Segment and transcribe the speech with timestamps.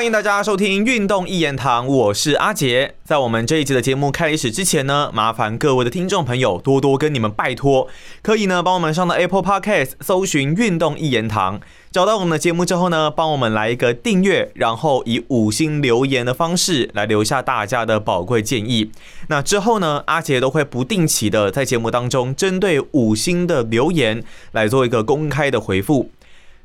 [0.00, 2.94] 欢迎大家收听《运动一言堂》，我是阿杰。
[3.04, 7.86] 在我们这一集的节目开始之前呢，麻烦各位的听众朋友多多跟你们拜托，
[8.22, 11.58] 可以呢帮我们上到 Apple Podcast 搜寻《运动一言堂》，
[11.92, 18.90] 找到我们的节目之后呢，帮我们来一个订阅，然后以五星留言的方式来留下大家的宝贵建议。
[19.28, 26.10] 那之后呢，阿杰都会不定期的在节目当中针对五星的留言来做一个公开的回复。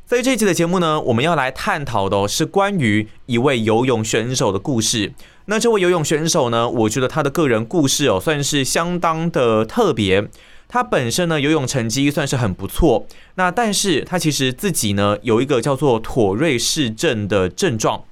[0.06, 5.12] 在这期的节目呢，我们要来探讨的是关于一位游泳选手的故事。
[5.46, 10.30] 那这位游泳选手呢，我觉得他的个人故事哦，算是相当的特别。
[10.68, 13.08] 他本身呢，游泳成绩算是很不错。
[13.34, 18.04] 那但是他其实自己呢，有一个叫做妥瑞氏症的症状。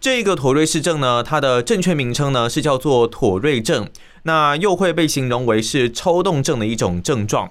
[0.00, 3.88] 这个妥瑞氏症呢，它的正确名称呢是叫做妥瑞症，
[4.24, 7.50] 那又会被形容为是抽动症的一种症状。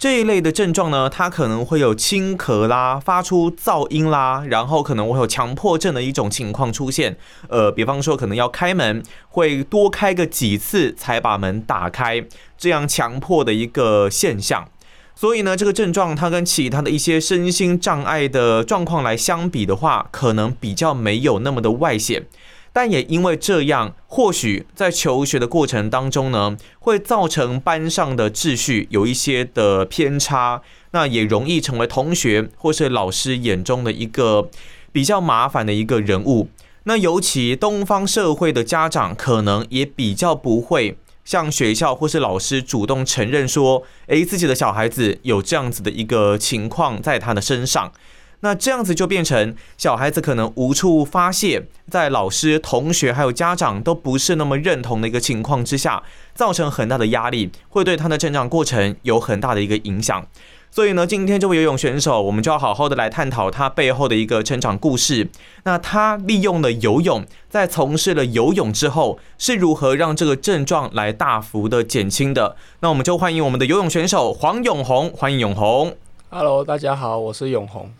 [0.00, 7.18] 这一类的症状呢，它可能会有轻咳啦，发出噪音啦，然后可能会有强迫症的一种情况出现。
[7.50, 12.24] 呃，比方说可能要开门，会多开个几次才把门打开，
[12.56, 14.66] 这样强迫的一个现象。
[15.14, 22.24] 所以呢，这个症状它跟其他的一些身心障碍的状况来相比的话，可能比较没有那么的外显。
[22.72, 34.48] 但也因为这样，或许在求学的过程当中呢，会造成班上的秩序有一些的偏差，那也容易成为同学或是老师眼中的一个
[34.92, 36.48] 比较麻烦的一个人物。
[36.84, 47.92] 那尤其东方社会的家长，可能也比较不会向学校或是老师主动承认说，诶，自己的小孩子有这样子的一个情况在他的身上。
[48.40, 56.02] 那这样子就变成小孩子可能无处发泄，在老师、同学还有家长都不是那么认同的一个情况之下，
[56.34, 60.26] 造成很大的压力，会对他的成长过程有很大的一个影响。
[60.72, 65.28] 所以呢，今天这位游泳选手，我们就要好好的来探讨他背后的一个成长故事。
[65.64, 72.54] 那他利用了游泳，在从事了游泳之后，是如何让这个症状来大幅的减轻的？
[72.78, 75.96] 那我们就欢迎我们的游泳选手黄永红，欢迎永红。
[76.28, 77.90] Hello，大家好，我是永红。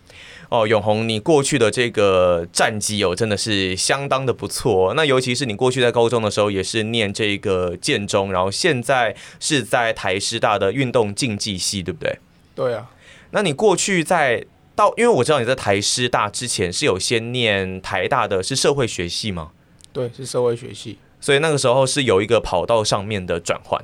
[0.50, 4.92] 哦，永红，你过去的这个战绩哦，真的是相当的不错。
[4.94, 12.18] 那尤其是你过去在高中的时候，也是念这个建中，然后现在是在台师大的运动竞技系，对不对？
[12.56, 12.90] 对啊。
[13.30, 14.44] 那你过去在
[14.74, 19.52] 到，因为我知道你在台师大之前是有先念台大的，是社会学系吗？
[19.92, 20.98] 对，是社会学系。
[21.20, 23.80] 所以那个时候是有一个跑道上面的转换。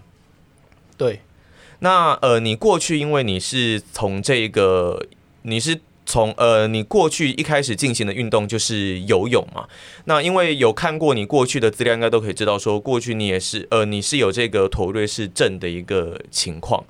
[0.96, 1.20] 对。
[1.78, 5.06] 那呃，你过去因为你是从这个
[5.42, 5.78] 你是。
[6.06, 9.66] 从呃，你过去一开始进行的运动就是游泳嘛？
[10.04, 16.84] 那因为有看过你过去的资料，应该都可以知道，说过去你也是呃，你是有这个妥瑞氏症的一个情况。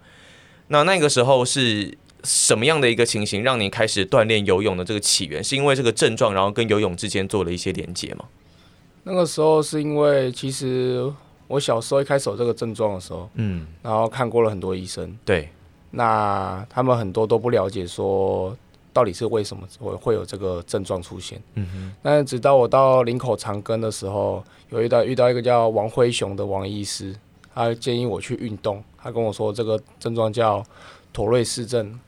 [0.69, 5.43] 那那个时候是什么样的一个情形，让你开始锻炼游泳的这个起源？
[5.43, 8.27] 是因为这个症状，然后跟游泳之间做了一些连接吗？
[9.05, 11.11] 那个时候是因为其实
[11.47, 15.49] 我小时候一开始有这个症状的时候，嗯，然后看过了很多医生，对，
[15.93, 18.55] 那他们很多都不了解说。
[18.97, 21.39] 到底是为什么我会有这个症状出现？
[21.53, 21.93] 嗯哼。
[22.03, 27.15] 但直到我到林口长庚的时候，有遇到遇到一个叫王辉雄的王医师，
[27.55, 28.83] 他建议我去运动。
[28.97, 30.65] 他跟我说这个症状叫
[31.13, 32.01] 妥瑞氏症。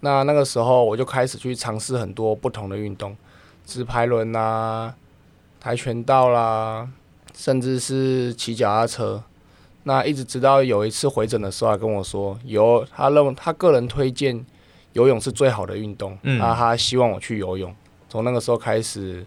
[0.00, 3.14] 那那个时候我就开始去尝试很多不同的运动，
[3.66, 4.94] 直排轮啦、
[5.60, 6.88] 跆拳道啦，
[7.34, 9.22] 甚至是骑脚踏车。
[9.82, 14.46] 那一直直到有一次回诊的时候，他跟我说，有他认为他个人推荐。
[14.98, 17.72] 游泳是最好的运动，嗯啊，他希望我去游泳。
[18.08, 19.24] 从那个时候开始，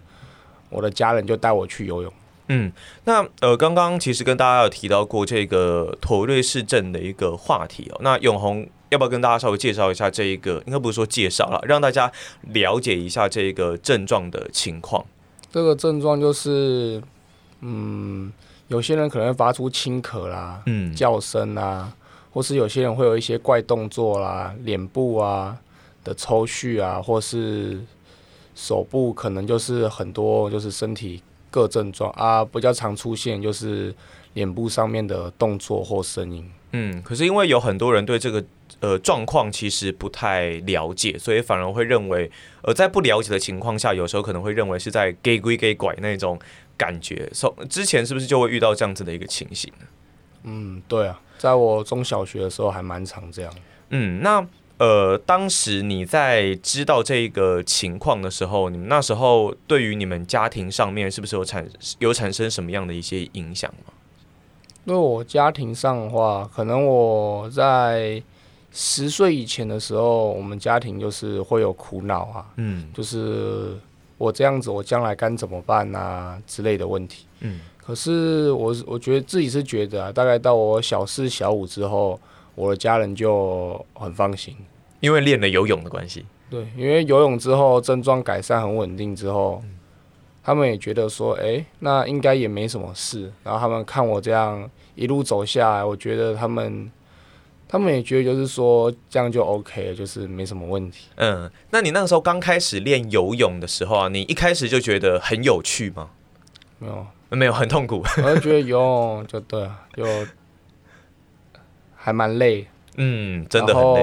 [0.70, 2.12] 我的家人就带我去游泳。
[2.50, 2.70] 嗯，
[3.06, 7.98] 那呃，刚刚其实跟大家有提到过这个妥瑞氏症的一个话题哦。
[8.02, 10.62] 那永红要不要跟大家稍微介绍一下这一个？
[10.66, 12.12] 应该不是说介绍了，让大家
[12.52, 15.06] 了解一下这个症状的情况。
[15.50, 17.02] 这个症状就是，
[17.62, 18.30] 嗯，
[18.68, 21.94] 有些人可能会发出轻咳啦，嗯，叫声啊。
[22.34, 25.58] 或是有些人会有一些怪动作啦，脸部啊
[26.04, 27.80] 的抽搐啊，或是
[28.56, 33.94] 手部可能就是很多就是身体各症状啊，比较常出现就是
[34.34, 36.50] 脸部上面的动作或声音。
[36.72, 38.44] 嗯，可是因为有很多人对这个
[38.80, 42.32] 呃状况其实不太了解，所以反而会认为，
[42.62, 46.40] 呃，在不了解的情况下，有时候可能会认为是在给鬼给拐那种
[46.78, 47.30] 感觉。
[47.34, 49.72] 从之前是不是就会遇到这样子的一个情形？
[50.44, 51.20] 嗯，对啊。
[51.38, 53.54] 在我中小学的时候还蛮常这样。
[53.90, 54.48] 嗯，那
[54.82, 61.64] 呃，当时你在知道这个情况的时候，你们那时候对于你们家庭上面是不是有产
[62.00, 63.94] 有产生什么样的一些影响吗？
[64.84, 68.20] 对我家庭上的话，可能我在
[68.72, 72.46] 十岁以前的时候，我们家庭就是会有苦恼啊。
[72.56, 73.78] 嗯，就是
[74.18, 77.28] 我这样子我将来该怎么办啊之类的问题。
[77.42, 82.20] 嗯，可是我我觉得自己是觉得啊，大概到我小四小五之后，
[82.56, 84.56] 我的家人就很放心，
[85.02, 86.26] 因为练了游泳的关系。
[86.50, 89.62] 对，因为游泳之后症状改善很稳定之后，
[90.44, 93.32] 他们也觉得说，哎，那应该也没什么事。
[93.44, 96.92] 然后他们看我这样一路走下来，我觉得他们，
[97.68, 101.08] 他们也觉得就是说这样就 OK，了就是没什么问题。
[101.16, 106.10] 嗯，那你那个时候刚开始练游泳的时候啊，你一开始就觉得很有趣吗？
[106.80, 108.04] 没有，没有，很痛苦。
[108.18, 110.04] 我就觉得游泳就对啊，就
[111.96, 112.68] 还蛮累。
[112.98, 114.02] 嗯，真的很累。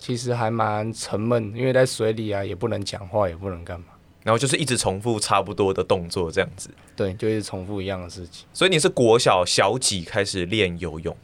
[0.00, 3.86] 其实还蛮沉闷，因为在水里啊，也不能讲话，也不能干嘛。
[4.22, 6.70] 然后就是一直重复差不多的动作，这样子。
[6.94, 8.46] 对，就一直重复一样的事情。
[8.52, 11.16] 所以你是国小小几开始练游泳？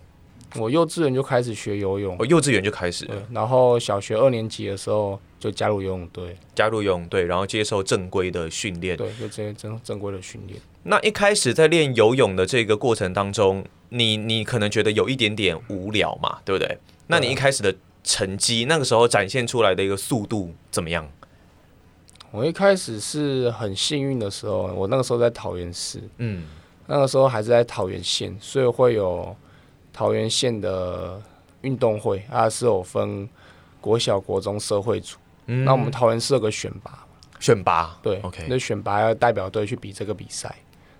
[0.54, 2.16] 我幼稚园就开始学游泳。
[2.18, 3.06] 我幼稚园就开始。
[3.30, 8.96] 然后小学二年级的时候就加入游泳队，加入游泳队，然后接受正规的训练。
[8.96, 10.58] 对，就这些正正规的训练。
[10.84, 16.78] 那一开始在练游泳的这个过程当中，你你可能觉得有一点点无聊嘛，对不对？
[17.06, 21.08] 那你一开始的成绩，那个时候展现出来的一个速度怎么样？
[22.32, 26.44] 我一开始是很幸运的时候，我那个时候在桃园市，嗯，
[26.86, 29.34] 那个时候还是在桃园县，所以会有
[29.92, 31.22] 桃园县的
[31.62, 33.28] 运动会啊，是有分
[33.80, 35.16] 国小、国中、社会组。
[35.46, 37.06] 嗯，那我们桃园市有个选拔，
[37.38, 40.54] 选拔对，OK，那选拔要代表队去比这个比赛。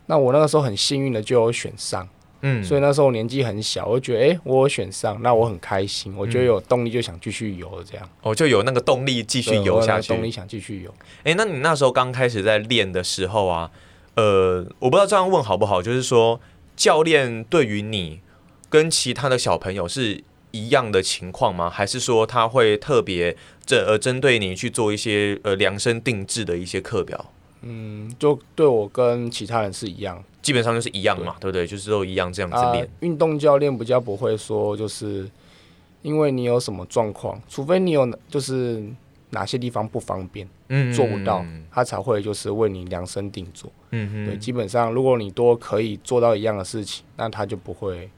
[0.07, 2.09] 那我那个时候很幸运的就有选上。
[2.43, 8.09] 嗯，所以那时候年纪很小，我觉得哎，我选上，那我很开心，我觉得有动力就想继续游这样。
[8.23, 10.09] 哦，就有那个动力继续游下去。
[10.09, 10.95] 动力想继续游。
[11.25, 13.71] 哎，那你那时候刚开始在练的时候啊，
[14.15, 16.39] 呃，我不知道这样问好不好，就是说
[16.77, 18.21] 教练对于你
[18.69, 21.71] 跟其他的小朋友是一样的情况吗？
[21.71, 27.33] 还是说他会特别这呃针对你去做一些呃量身定制的一些课表？
[27.63, 30.23] 嗯，就对我跟其他人是一样。
[30.47, 31.67] 基本上就是一样嘛，对不对？
[31.67, 32.89] 就是都一样这样子练。
[33.01, 35.29] 运动教练比较不会说，就是
[36.03, 38.81] 因为你有什么状况，除非你有就是
[39.31, 43.69] 哪些地方不方便，嗯，做不到，他才会就是为你量身定做。
[43.91, 48.09] 嗯哼，对，基本上如果你多可以做到一样的事情，那他就不会，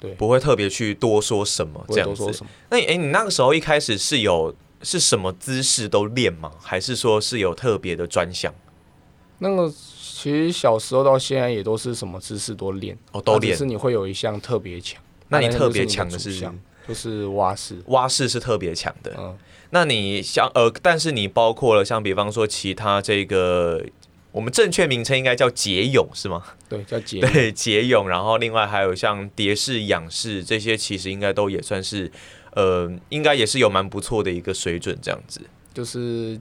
[0.00, 2.44] 对，不会特别去多说什么这样子。
[2.68, 4.52] 那哎，你那个时候一开始是有
[4.82, 6.50] 是什么姿势都练吗？
[6.60, 8.52] 还是说是有特别的专项？
[9.38, 9.72] 那个。
[10.26, 13.56] 其实小时候到现在也都是什么姿势都练哦，都练。
[13.56, 16.50] 是你会有一项特别强，那你特别强的是
[16.88, 19.14] 就是蛙式，蛙式是特别强的。
[19.16, 19.38] 嗯，
[19.70, 23.80] 那你像呃，但是你包括了像比方说其他这个，
[24.32, 26.42] 我们正确名称应该叫蝶泳是吗？
[26.68, 27.20] 对，叫蝶。
[27.20, 28.08] 对，蝶泳。
[28.08, 32.10] 然后另外还有像蝶式、仰式这些，其实应该都也算是
[32.54, 35.40] 呃，应该也是有蛮不错的一个水准这样子。
[35.72, 36.36] 就是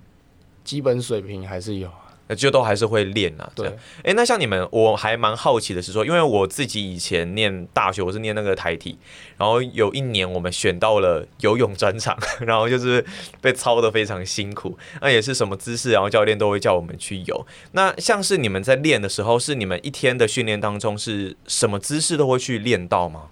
[0.63, 1.87] 基本水平还是有。
[2.27, 3.68] 那就都还是会练啊，对。
[4.04, 8.98] 哎，那像你们，我还蛮好奇的是说，因为我自己以前念大学，我是念那个台体，
[9.38, 13.06] 然后有一年我们选到了游泳专场， 然后就是
[13.42, 17.45] 被操的非常辛苦，那也是什么姿势，然后教练都会叫我们去游。
[17.74, 23.30] 那像是你们在练的时候，是你们一天的训练当中是什么姿势都会去练到吗？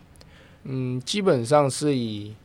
[0.66, 2.36] 嗯，基本上是以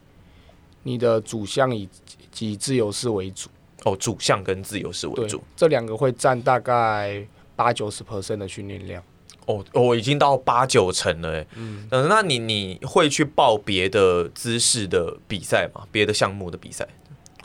[0.84, 1.88] 你的主项以
[2.32, 3.50] 及自由式为主。
[3.84, 9.02] 哦，主项跟自由式为主，这两个会占大概八九十 percent 的训练量。
[9.46, 15.86] 哦，我已经到八九成了，哎，嗯，那你你会去报别的姿势的比赛吗？
[15.90, 16.86] 别的项目的比赛？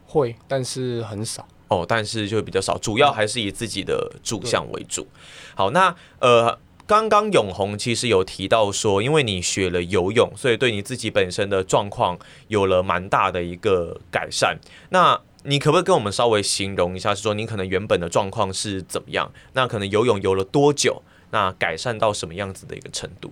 [0.06, 1.48] 会，但是很少。
[1.70, 5.08] 哦，但是就比较少，主要还是以自己的主项为主。
[5.56, 14.60] 好，那呃，刚刚永红其实有提到说，因为你学了游泳，所以对你自己本身的状况有了蛮大的一个改善。
[14.90, 19.32] 那你可不可以跟我们稍微形容一下，是说你可能原本的状况是怎么样？
[19.54, 21.02] 那可能游泳游了多久？
[21.32, 23.32] 那改善到什么样子的一个程度？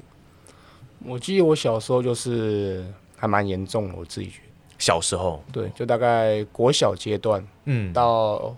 [1.06, 4.48] 我记得我小时候就是还蛮严重的，我自己觉得。
[4.78, 5.44] 小时候？
[5.54, 8.56] 对，就大概国小阶段，嗯，到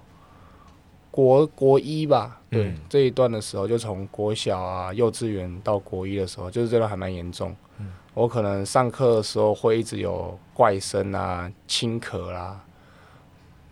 [1.11, 7.53] 国国一吧，对，这一段的时候，就从国小啊、幼稚园到国一的时候，就是这段还蛮严重。
[7.79, 12.63] 嗯，我可能上课的时候会一直有怪声啊、轻咳啦。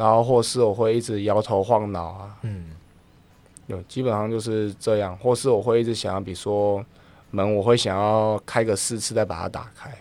[0.02, 2.72] 然后或是我会一直摇头晃脑啊，嗯，
[3.68, 6.84] 有基本上就是这样，或是我会一直想要，比如说
[7.30, 9.96] 门，我会想要开个四次再把它打开，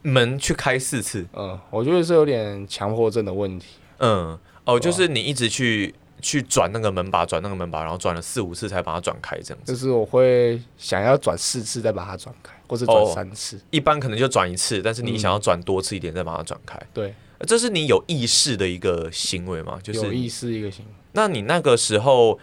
[0.00, 3.66] 门去开四次，嗯，我觉得是有点强迫症的问题，
[3.98, 17.14] 嗯，哦，就是你一直去去转那个门把，转那个门把，然后转了四五次才把它转开，这样子，就是我会想要转四次再把它转开，或是转三次，一般可能就转一次，但是你想要转多次一点再把它转开，对。
[17.44, 19.78] 这是你有意识的一个行为吗？
[19.82, 20.90] 就是有意识一个行为。
[21.12, 22.38] 那你那个时候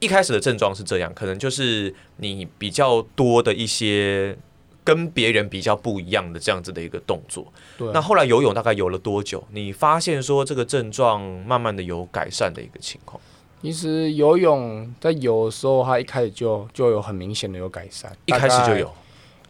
[0.00, 4.36] 一开始的症状是这样，可能就是你比较多的一些
[4.84, 7.52] 跟别人比较不一样的这样子的一个动作。
[7.78, 9.42] 对，那后来游泳大概游了多久？
[9.50, 13.20] 你发现说这个症状慢慢的有改善的一个情况？
[13.62, 18.92] 其实游泳在游的时候，它一开始就就有很明显的有改善，一开始就有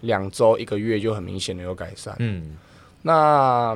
[0.02, 2.14] 两周一个月就很明显的有改善。
[2.18, 2.58] 嗯，
[3.00, 3.74] 那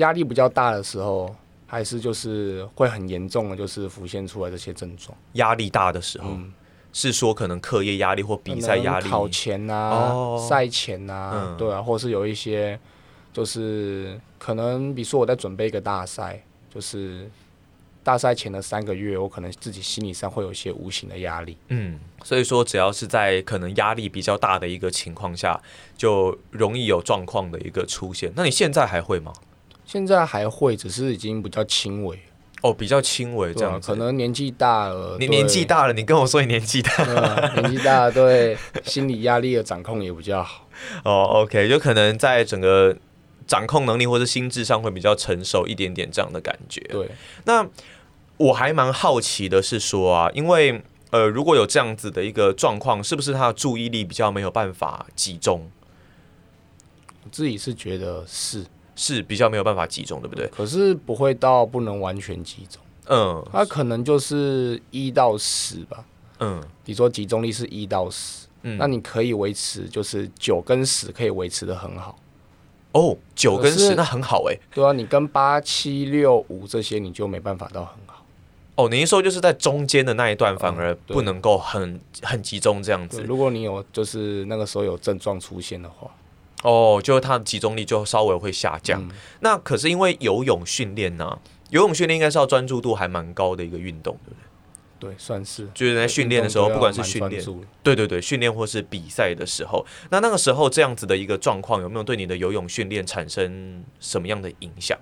[0.00, 1.34] 压力比较大的时候，
[1.66, 5.16] 还是就是会很严重的，就是浮现出来这些症状。
[5.34, 6.52] 压力大的时候，嗯，
[6.92, 12.78] 是说可能课业压力或比赛压力考前啊哦、赛前啊嗯，对啊，或是有一些
[13.32, 16.42] 就是可能，比如说我在准备一个大赛，
[16.74, 17.30] 就是
[18.02, 21.56] 大赛前的三个月，我可能自己心理上会有一些无形的压力。
[21.68, 25.60] 嗯，所以说只要是在可能压力比较大的一个情况下，
[25.96, 28.32] 就容易有状况的一个出现。
[28.34, 29.32] 那你现在还会吗？
[29.90, 32.16] 现在还会，只是已经比较轻微，
[32.62, 33.88] 哦，比较轻微这样子。
[33.88, 40.68] 可能年纪大了，你年纪大了，你跟我说你年纪大对啊 年纪大了，对心理压力的掌控也比较好。
[41.02, 42.96] 哦，OK，就可能在整个
[43.48, 46.80] 掌控能力或者心智上会比较成熟一点点这样的感觉。
[46.82, 47.10] 对，
[47.46, 47.66] 那
[48.36, 50.80] 我还蛮好奇的是说啊，因为
[51.10, 55.68] 呃，如果有这样子的一个状况，是不是他的注意力比较没有办法集中，
[57.24, 58.64] 我自己是觉得是，
[59.02, 60.46] 是比较没有办法集中，对不对？
[60.48, 66.04] 可是不会到不能完全集中，嗯它可能就是一到十吧。
[66.38, 72.18] 嗯比如说集中力是一到十、嗯，那你可以维持就是九跟十可以维持的很好。
[72.92, 74.58] 哦，九跟十那很好哎。
[74.74, 78.22] 对啊，你跟八七六五这些你就没办法到很好。
[78.74, 83.22] 哦，您说就是在中间的那一段反而不能够很很集中这样，子。
[83.22, 86.10] 如果你有就是那个时候有症状出现的话，
[86.62, 89.02] 哦，就是它的集中力就稍微会下降。
[89.02, 91.38] 嗯那可是因为游泳训练呢，
[91.70, 94.46] 游泳训练应该是要专注度还蛮高的一个运动，对不对？
[95.00, 97.42] 对，算是就是在训练的时候，不管是训练
[97.82, 104.98] 对对对，训练或是比赛的时候，那那个时候这样子的一个状况，有没有对你的游泳训练产生什么样的影响？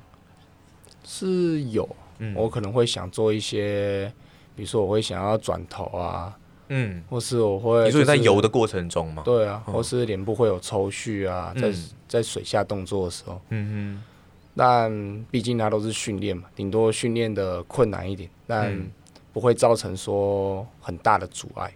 [1.03, 1.89] 是有，
[2.19, 4.13] 嗯我可能会想做一些，
[4.55, 6.39] 比如说我会想要转头啊，
[6.69, 9.23] 嗯，或是我会、你说你在游的，过程中吗？
[9.25, 11.85] 对啊，嗯或是脸部会有抽搐啊，在、嗯。
[12.09, 14.03] 在水下动作的时候，嗯
[14.57, 18.91] 但毕竟它都是训练嘛，顶多训练的困难一点，但嗯。
[19.31, 21.73] 不会造成说很大的阻碍。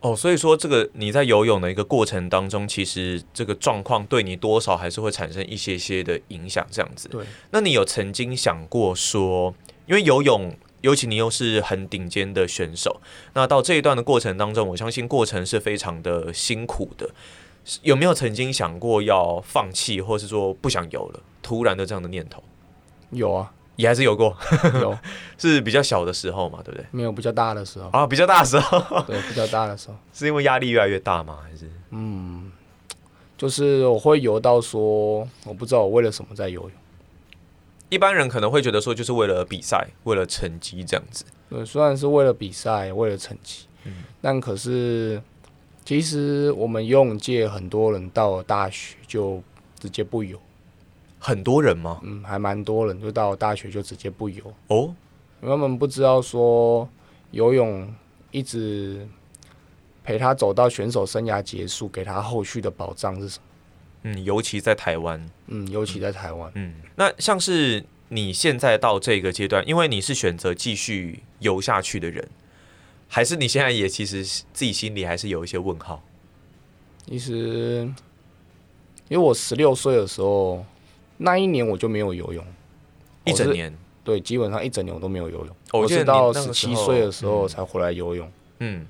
[0.00, 7.08] 哼，哦，所以说这个你在游泳的一个过程当中，其实这个状况对你多少还是会产生一些些的影响，这样子。
[7.08, 9.52] 对，那你有曾经想过说，
[9.86, 10.54] 因为游泳，
[10.86, 13.00] 尤其你又是很顶尖的选手，
[13.34, 17.10] 那到这一段的过程当中，我相信过程是非常的辛苦的。
[17.82, 22.40] 有没有曾经想过要放弃，或是说不想游了，突然的这样的念头？
[23.10, 24.36] 有啊，也还是有过，
[24.80, 24.96] 有
[25.36, 26.86] 是比较小的时候嘛，对不对？
[26.92, 28.78] 没有比较大的时候，啊，比较大的时候，
[29.08, 31.40] 对，比较大的时候，是因为压力越来越大吗？
[31.42, 32.52] 还是嗯？
[33.36, 36.70] 就是我会游到说，我不知道我为了什么在游泳。
[37.88, 41.24] 一般人可能会觉得说，就是为了比赛，为了成绩这样子。
[41.48, 45.22] 对，虽然是为了比赛，为了成绩，嗯但可是
[45.84, 49.40] 其实我们游泳界很多人到了大学就
[49.78, 50.36] 直接不游，
[51.20, 52.00] 很多人吗？
[52.02, 54.92] 嗯，还蛮多人就到了大学就直接不游，哦，
[55.40, 56.88] 因为他们不知道说
[57.30, 57.88] 游泳
[58.32, 59.06] 一直
[60.02, 63.44] 陪他走到选手生涯结束，给他后续的保障是什么？
[64.08, 72.28] 嗯，尤其在台湾，嗯，尤其在台湾，嗯，那像是你现在到这个阶段，因为你是选择继续游下去的人，
[73.08, 76.00] 还是你现在也其实自己心里还是有一些问号？
[77.08, 77.92] 其实
[79.08, 80.64] 因为我十六岁的时候，
[81.16, 82.46] 那一年我就没有游泳，
[83.24, 85.48] 一整年，对，基本上一整年我都没有游泳。
[85.72, 88.30] 哦我是到十七岁的时候才回来游泳。
[88.60, 88.86] 嗯，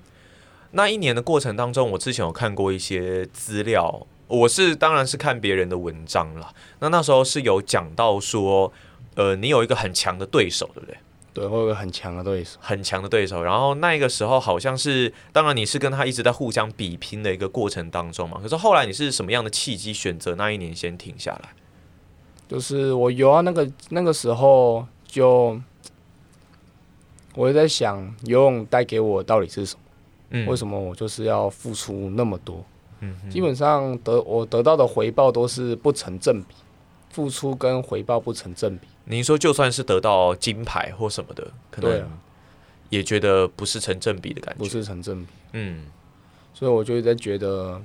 [0.72, 6.52] 那一年的过程当中，我之前有看过一些资料，我是当然是看别人的文章啦。
[6.80, 8.72] 那那时候是有讲到说，
[9.14, 10.96] 呃，你有一个很强的对手，对不对？
[11.32, 12.58] 对，我有个很强的对手。
[12.60, 18.40] 很强的对手，然后那个时候好像是，当然你是跟他一直在互相比拼的一个过程当中嘛。
[18.42, 21.50] 可是后来你是什么样的契机选择那一年先停下来？
[22.48, 25.60] 就是我游啊那个那个时候就，
[27.34, 29.80] 我也在想游泳带给我到底是什么？
[30.30, 32.64] 嗯为什么我就是要付出那么多？
[33.00, 36.54] 嗯基本上得我得到的回报都是不成正比，
[37.10, 38.86] 付出跟回报不成正比。
[39.04, 42.08] 您说就算是得到金牌或什么的，可能
[42.88, 44.58] 也觉得不是成正比的感觉。
[44.58, 45.86] 不是成正比，嗯
[46.54, 47.80] 所以我就在觉得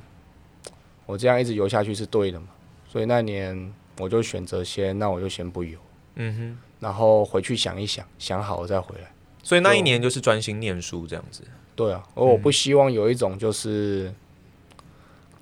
[1.06, 2.48] 我这样一直游下去是对的嘛。
[2.88, 5.78] 所以那年我就选择先，那我就先不游，
[6.16, 6.58] 嗯哼。
[6.80, 9.12] 然后回去想一想，想好了再回来。
[9.44, 11.44] 所以那一年就是专心念书这样子。
[11.76, 14.12] 对啊，而我不希望有一种就是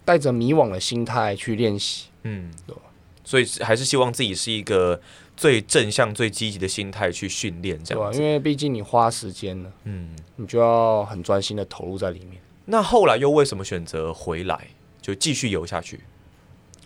[0.09, 2.07] 带着迷惘的心态去练习。
[2.23, 2.75] 嗯，对
[3.23, 4.99] 所以还是希望自己是一个
[5.37, 8.19] 最正向、最积极的心态去训练这对啊，样子。
[8.19, 12.41] 因为毕竟你花时间了，嗯，你就要很专心的投入在里面。
[12.65, 15.99] 那后来又为什么选择回来，就继续游下去？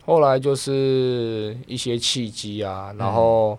[0.05, 3.57] 后来就是一些契机啊，然后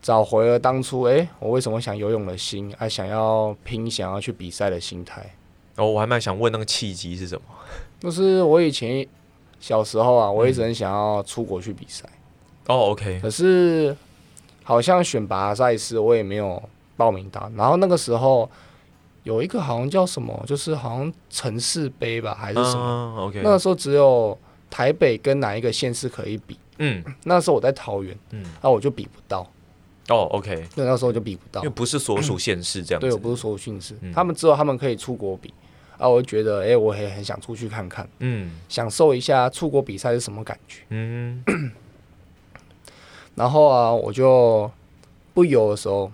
[0.00, 5.36] 找回了当初哎、诶我为什么想游泳的心，还，想要拼，想要去比赛的心态。
[5.74, 7.42] 哦，我还蛮想问那个契机是什么？
[8.00, 9.06] 就是我以前
[9.60, 12.08] 小时候啊，我一直很想要出国去比赛，
[12.66, 13.96] 哦，OK，可是
[14.62, 16.62] 好像选拔赛事我也没有
[16.96, 17.50] 报名到。
[17.56, 18.48] 然后那个时候
[19.22, 23.14] 有一个好像叫什么，就是好像城市杯吧，还是什么？
[23.16, 24.36] 嗯，OK，那个时候只有
[24.70, 26.58] 台北跟哪一个县市可以比。
[26.78, 29.40] 嗯，那时候我在桃园，嗯那我就比不到，
[30.10, 31.72] 哦，OK，那那时候就比不到因为。
[31.74, 33.06] 不是所属县市这样子。
[33.06, 35.54] 对，我不是所属县市嗯，他们只有他们可以出国比，
[35.98, 40.82] 啊，我就觉得，哎、我也很想出去看看，嗯享受一下出国比赛是什么感觉。
[40.90, 41.42] 嗯
[43.34, 44.70] 然后啊，我就
[45.34, 46.10] 不游的时候，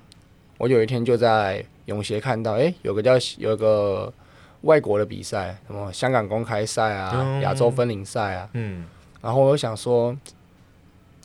[0.59, 4.13] 我有一天就在泳协看到，哎、有个叫有个
[4.63, 8.85] 外国的比赛，什么香港公开赛啊嗯、亚、洲分龄赛啊，嗯
[9.21, 10.17] 然后我就想说，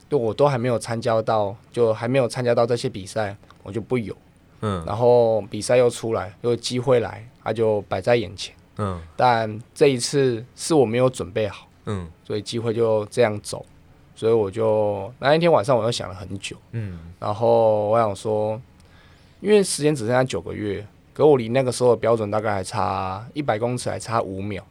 [0.07, 4.15] 就我都还没有参加到，就还没有参加到这些比赛，我就不游。
[4.61, 8.53] 嗯然后比赛又出来，又机会来，它就摆在眼前。
[8.77, 13.65] 嗯但这一次是我没有准备好，嗯所以机会就这样走。
[14.15, 18.61] 所以我就那一天晚上我又想了很久，嗯然后我想说，
[19.39, 24.65] 因为时间只剩下九个月，可我离那个时候的标准大概还差一百公尺，还差五秒，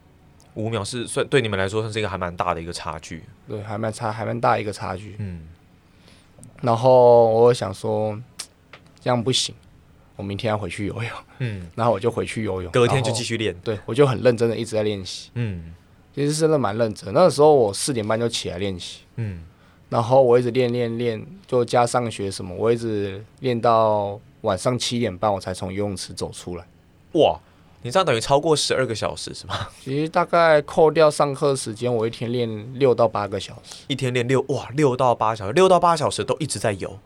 [0.54, 3.22] 五秒是算对你们来说算是一个还蛮大的一个差距。
[3.48, 5.16] 对，还蛮差，还蛮大一个差距。
[5.18, 5.48] 嗯
[6.62, 8.16] 然后我想说，
[9.00, 9.54] 这样不行，
[10.16, 13.54] 我明天要回去游泳，嗯， 然后我就回去游泳，隔天就继续练。
[13.62, 15.74] 对我就很认真的一直在练习，嗯
[16.14, 17.12] 其实真的蛮认真。
[17.12, 19.42] 那个时候我四点半就起来练习，嗯
[19.88, 26.66] 然后我一直练练练，就加上学什么，我一直练到晚上七点半我才从游泳池走出来。
[27.12, 27.38] 哇，
[27.82, 29.68] 你这样等于超过十二个小时是吗？
[29.84, 36.98] 其实大概扣掉上课时间，我一天练六到八个小时，一天练六哇六到八小时，六到八小时都一直在游。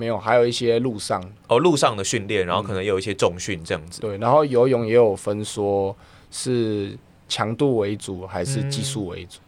[0.00, 4.00] 没有，还有一些路上哦，路上的训练，然后可能也有一些重训这样子。
[4.00, 5.94] 对，然后游泳也有分说
[6.30, 6.96] 是
[7.28, 9.38] 强度为主还是技术为主。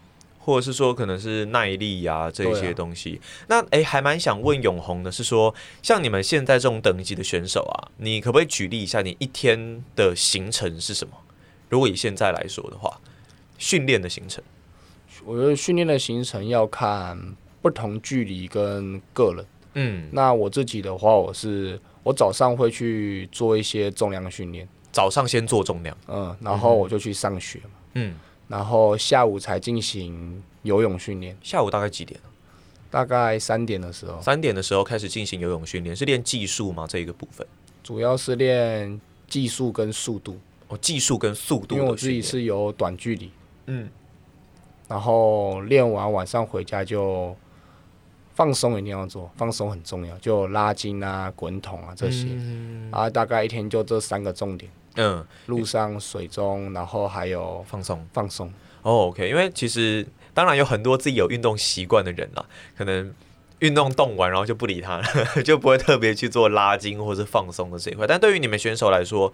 [0.45, 3.21] 或者是说可能是耐力呀、这些东西。
[3.47, 11.15] 那诶，还蛮想问永红的是说，像你们现在这种等级的选手啊，你可不可以举例一下你一天的行程是什么？
[11.69, 13.01] 如果以现在来说的话，
[13.57, 14.43] 训练的行程。
[15.25, 19.47] 我觉得训练的行程要看不同距离跟个人。
[19.75, 25.97] 嗯，那我自己的话，我是我早上会去做一些重量训练，早上先做重量。
[26.09, 28.15] 嗯，然后我就去上学嘛，嗯，
[28.49, 32.21] 然后下午才进行游泳训练，下午大概几点？
[32.91, 36.87] 大概三点的时候，三点的时候开始进行游泳训练，是练技术吗？
[36.87, 37.47] 这一个部分？
[37.83, 40.37] 主要是练技术跟速度，
[40.69, 42.21] 哦，技术跟速度因为我自己。
[42.21, 43.31] 是有短距离，
[43.69, 43.89] 嗯，
[44.87, 47.35] 然后练完晚上回家就
[48.35, 52.27] 放松一定要做，放松很重要，就拉筋啊、滚筒啊这些，
[52.90, 58.07] 啊，大概一天就这三个重点：嗯，路上、水中，然后还有放松。
[58.12, 58.53] 放松。
[58.83, 62.45] 哦，OK，因为其实当然有很多自己有运动习惯的人啦，
[62.77, 63.14] 可能
[63.61, 65.05] 运动动完然后就不理他了，
[65.45, 68.07] 就不会特别去做拉筋或是放松的这一块。
[68.07, 69.33] 但对于你们选手来说，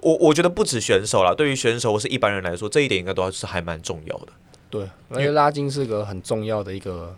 [0.00, 4.28] 我我觉得不止选手啦，对于选手或是一般人来说，这一点应该都是还蛮重要的，
[4.68, 4.82] 对，
[5.12, 7.16] 因为拉筋是个很重要的一个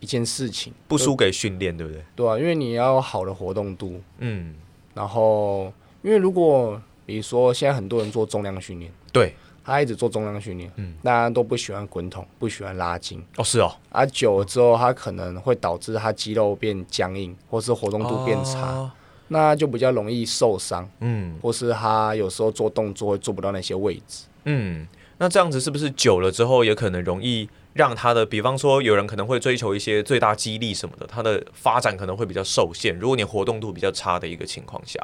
[0.00, 2.02] 一件事情，不输给训练，对不对？
[2.16, 4.54] 对啊，因为你要有好的活动度，嗯，
[4.94, 9.34] 然后因为如果比如说现在很多人做重量训练，对，
[9.64, 10.94] 他一直做重量训练，嗯。
[11.02, 18.90] 大家都不喜欢滚筒，不喜欢拉筋，哦，是哦，啊，久了之后，他可能会导致他肌肉变僵硬，或是活动度变差，哦。
[19.28, 21.36] 那就比较容易受伤，嗯。
[21.42, 24.24] 或是他有时候做动作会做不到那些位置。
[24.44, 24.86] 嗯，
[25.18, 32.98] 那这样子是不是久了之后，也可能容易让他的，比方说有人可能会追求一些最大激励什么的，他的发展可能会比较受限。
[32.98, 35.00] 如果你活动度比较差的一个情况下，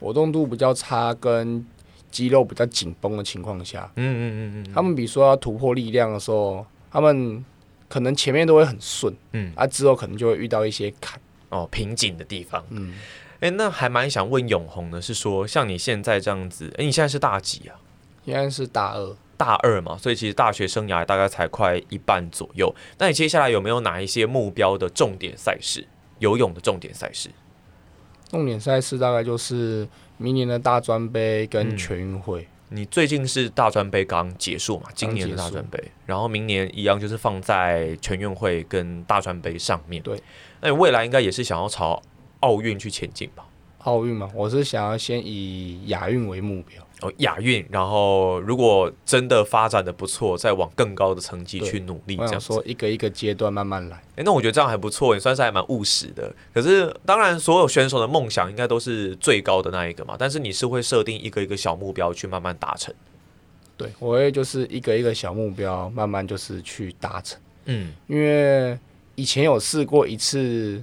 [0.00, 1.66] 活动度比较差跟
[2.10, 7.44] 肌肉比较紧绷的情况下，嗯嗯嗯嗯，他们比如说要突破力量的时候，他们
[7.88, 9.52] 可能前面都会很顺，嗯。
[9.56, 12.94] 啊，之后可能就会遇到一些坎，哦瓶颈的地方，嗯，
[13.40, 17.74] 哎、那还蛮想问永红的是说，像你现在这样子，哎、你现在是大几啊？
[18.24, 22.74] 现在是大二，大二嘛，所以其实大学生涯大概才快一半左右。
[22.98, 25.86] 那你接下来有没有哪一些目标的重点赛事？
[26.20, 27.28] 游泳的重点赛事？
[28.30, 32.48] 重点赛事大概就是明年的大专杯跟嗯全运会。
[32.70, 34.88] 你最近是大专杯刚结束嘛？
[34.94, 40.02] 今年的大专杯，然后明年一样就是放在全运会跟大专杯上面。
[40.02, 40.18] 对，
[40.60, 42.02] 那你未来应该也是想要朝
[42.40, 43.46] 奥运去前进吧？
[43.80, 46.83] 奥运嘛，我是想要先以亚运为目标。
[47.04, 52.40] 哦，亚运，然后如果真的发展的不错，再往更高的成绩去努力，这样。
[52.40, 54.02] 说一个一个阶段慢慢来。
[54.16, 56.34] 诶，那我觉得这样还不错，也算是还蛮务实的。
[56.54, 60.16] 可是，当然，所有选手的梦想应该都是最高的那一个嘛。
[60.18, 62.94] 但是你是会设定一个一个小目标去慢慢达成。
[63.76, 67.38] 对，我会就是一个一个小目标，慢慢就是去达成。
[67.66, 68.78] 嗯，因为
[69.14, 70.82] 以前有试过一次，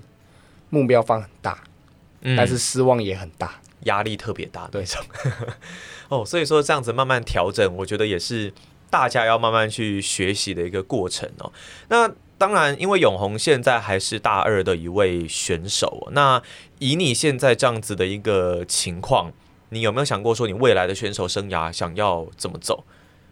[0.69, 1.63] 目标放很大，
[2.21, 3.60] 嗯但是失望也很大。
[3.83, 5.05] 压力特别大对那种。
[6.09, 8.53] 哦，所以说这样子慢慢调整，我觉得也是
[8.89, 11.51] 大家要慢慢去学习的一个过程哦。
[11.87, 16.41] 那当然，因为永红现在还是大二的一位选手哦，那
[16.79, 19.31] 以你现在这样子的一个情况，
[19.69, 22.83] 你有没有想过说你未来的选手生涯想要怎么走？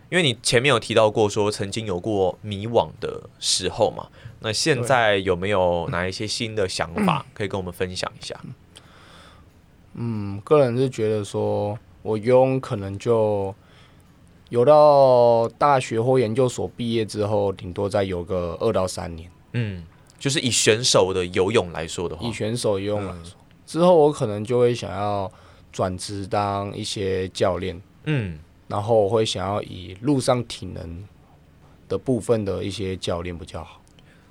[0.10, 4.08] 因为你前面有提到过说曾经有过迷惘的时候嘛，
[4.40, 8.40] 那现在有没有哪一些新的想法可以跟我们分享一下？
[10.02, 13.54] 嗯，个人是觉得说，我游泳可能就
[14.48, 19.30] 游到大学或研究所毕业之后，顶多再游个二到三年。
[19.52, 19.84] 嗯，
[20.18, 25.30] 就是以选手的游泳来说的话以，选手游泳来说，之后我可能就会想要
[25.70, 31.04] 转职当一些教练，嗯，然后我会想要以陆上体能
[31.90, 33.82] 的部分的一些教练比较好。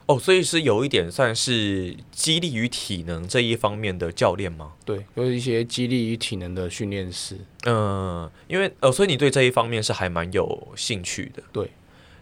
[0.09, 4.73] 哦，所以是有一点算是激励与体能这一方面的教练吗？
[4.83, 7.37] 对，就是一些激励与体能的训练师。
[7.67, 11.43] 嗯，因为呃，所以你对这一方面是还蛮有兴趣的。
[11.53, 11.71] 对，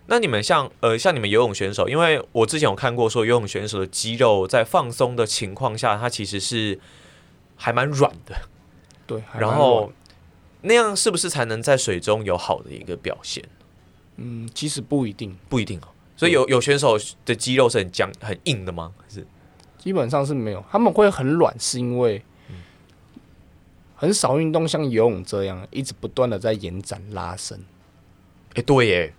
[0.07, 6.81] 那你们像呃像你们游泳选手，因为我之前有看过说游泳选手的肌肉在放松的情况下，它其实是
[7.55, 8.35] 还蛮软的，
[9.07, 9.93] 对，还然后
[10.63, 13.45] 那样是不是才能在水中有好的一个表现？
[14.17, 15.87] 嗯，其实不一定，不一定哦。
[16.17, 18.93] 所以有有选手的肌肉是很僵很硬的吗？
[18.97, 19.27] 还是
[19.77, 20.65] 基本上是没有。
[20.71, 22.23] 他们会很软，是因为
[23.95, 27.59] 很少运动像游泳这样一直不断的在延展拉伸，
[28.55, 29.15] 哎、对耶，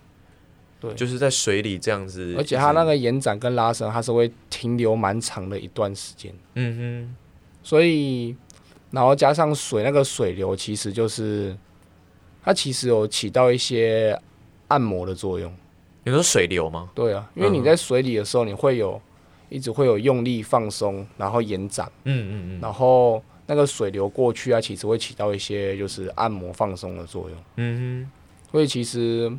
[0.79, 6.33] 对就是在水里这样子，而且它那个延展跟拉伸，它是会停留蛮长的一段时间。
[6.55, 7.15] 嗯哼
[7.63, 8.36] 所以，
[8.91, 11.57] 然后加上水那个水流，其实就是
[12.43, 14.19] 它其实有起到一些
[14.67, 15.53] 按摩的作用。
[16.08, 16.89] 哼，你说水流吗？
[16.96, 19.00] 对啊，因为你嗯在水里的时候，你会有
[19.50, 27.39] 一直会有用力放松，然后延展，嗯嗯嗯然后那个水流过去啊，其实会起到一些就是按摩放松的作用。
[27.56, 28.12] 嗯哼
[28.52, 29.32] 所以其实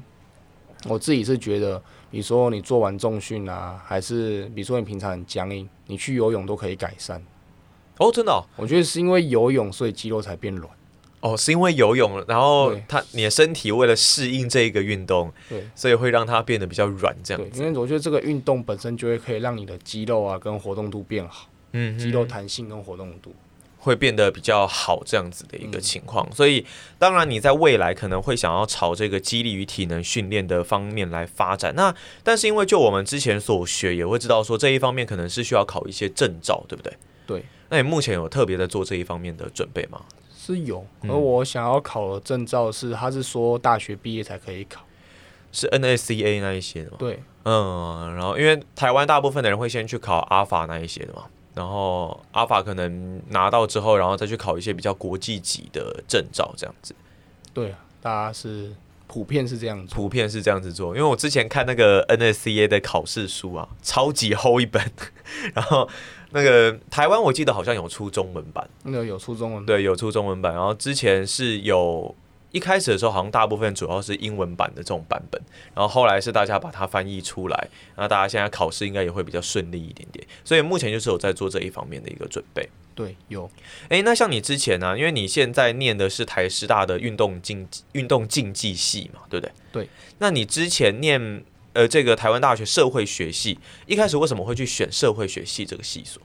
[0.87, 7.23] 我自己是觉得，比如说你做完重训啊，还是比如说你平常很僵硬，你去游泳都可以改善。
[7.99, 10.71] 哦，真的哦，我觉得是因为游泳，所以肌肉才变软。
[11.21, 17.63] 哦，是因为游泳，然后对它你的身体为了适应这一个运动，对所以会让它变得比较软，这样，子。
[17.63, 23.35] 因为我觉得这个运动本身就会可以让你的肌肉啊跟活动度变好，嗯肌肉弹性跟活动度。
[23.81, 26.29] 会变得比较好，这样子的一个嗯情况。
[26.35, 26.67] 所以，
[26.99, 31.73] 当然你在未来可能会想要朝这个激励与体能训练的方面来发展。
[31.77, 36.93] 那但是因为就我们之前所学，也会知道说这一方面可能是需要考一些证照，对不对？
[37.27, 37.45] 对。
[37.71, 40.03] 那你目前有特别在做这一方面的准备吗？
[40.55, 44.83] 是有，嗯而我想要考的证照是，他是说大学毕业才可以考。
[45.51, 46.97] 是 NSCA 那一些的吗？
[46.99, 56.95] 对，嗯，然后因为台湾大部分的人会先去考阿法那一些的嘛，然后阿法可能拿到之后，然后再去考一些比较国际级的证照，这样子。
[57.55, 58.71] 对啊，大家是
[59.07, 59.95] 普遍是这样子。
[59.95, 64.83] 普遍是这样子做，因为我之前看那个 NSCA 的考试书啊，超级厚一本，
[65.55, 65.89] 然后
[66.31, 72.14] 那个台湾我记得好像有出中文版，那个有出中文，对，有出中文版，然后之前是有
[72.51, 75.41] 一开始的时候好像大部分主要是英文版的这种版本，
[75.75, 82.69] 然后后来是大家把它翻译出来，然后大家现在考试应该也会比较顺利一点点，所以目前就是有在做这一方面的一个准备。
[82.95, 83.49] 对，有。
[83.91, 89.53] 诶，那像你之前呢、因为你现在念的是台师大的运动竞运动竞技系嘛，对不对？
[89.71, 89.88] 对。
[90.19, 91.45] 那你之前念
[91.79, 96.21] 呃这个台湾大学社会学系，一开始为什么会去选社会学系这个系所？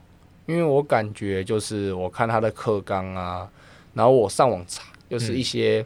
[0.48, 3.48] 因为我感觉就是我看他的课纲啊，
[3.94, 5.86] 然后我上网查，就是一些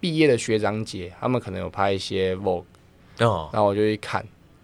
[0.00, 2.64] 毕业的学长姐，他们可能有拍一些哦，
[3.52, 4.20] 然后我就去看，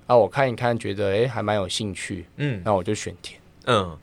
[0.08, 3.40] 然后我看一看，觉得诶还蛮有兴趣，嗯然后我就选填。
[3.66, 3.96] 嗯，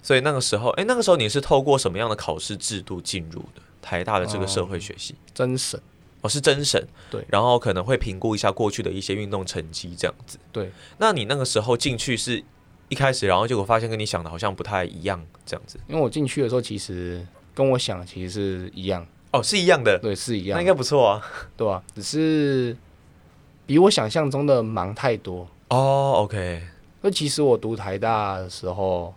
[0.00, 5.16] 所以那个时候，诶，那个时候你是透过什么样的考试制度进入的台大的这个社会学系？
[5.34, 5.80] 真审，
[6.22, 10.38] 哦，是真神，对然后可能会评估一下过去的一些运动成绩这样子。
[10.52, 12.42] 对，那你那个时候进去是
[12.88, 15.78] 一开始，然后结果发现跟你想的好像不太一样，这样子。
[15.88, 21.22] 因为我进去的时候，其实跟我想的其实是一样，哦，是一样的，对，是一样那应，该不错啊。
[21.56, 22.76] 对吧、只是
[23.64, 25.48] 比我想象中的忙太多。
[25.68, 26.62] 哦，OK，
[27.00, 29.14] 那其实我读台大的时候，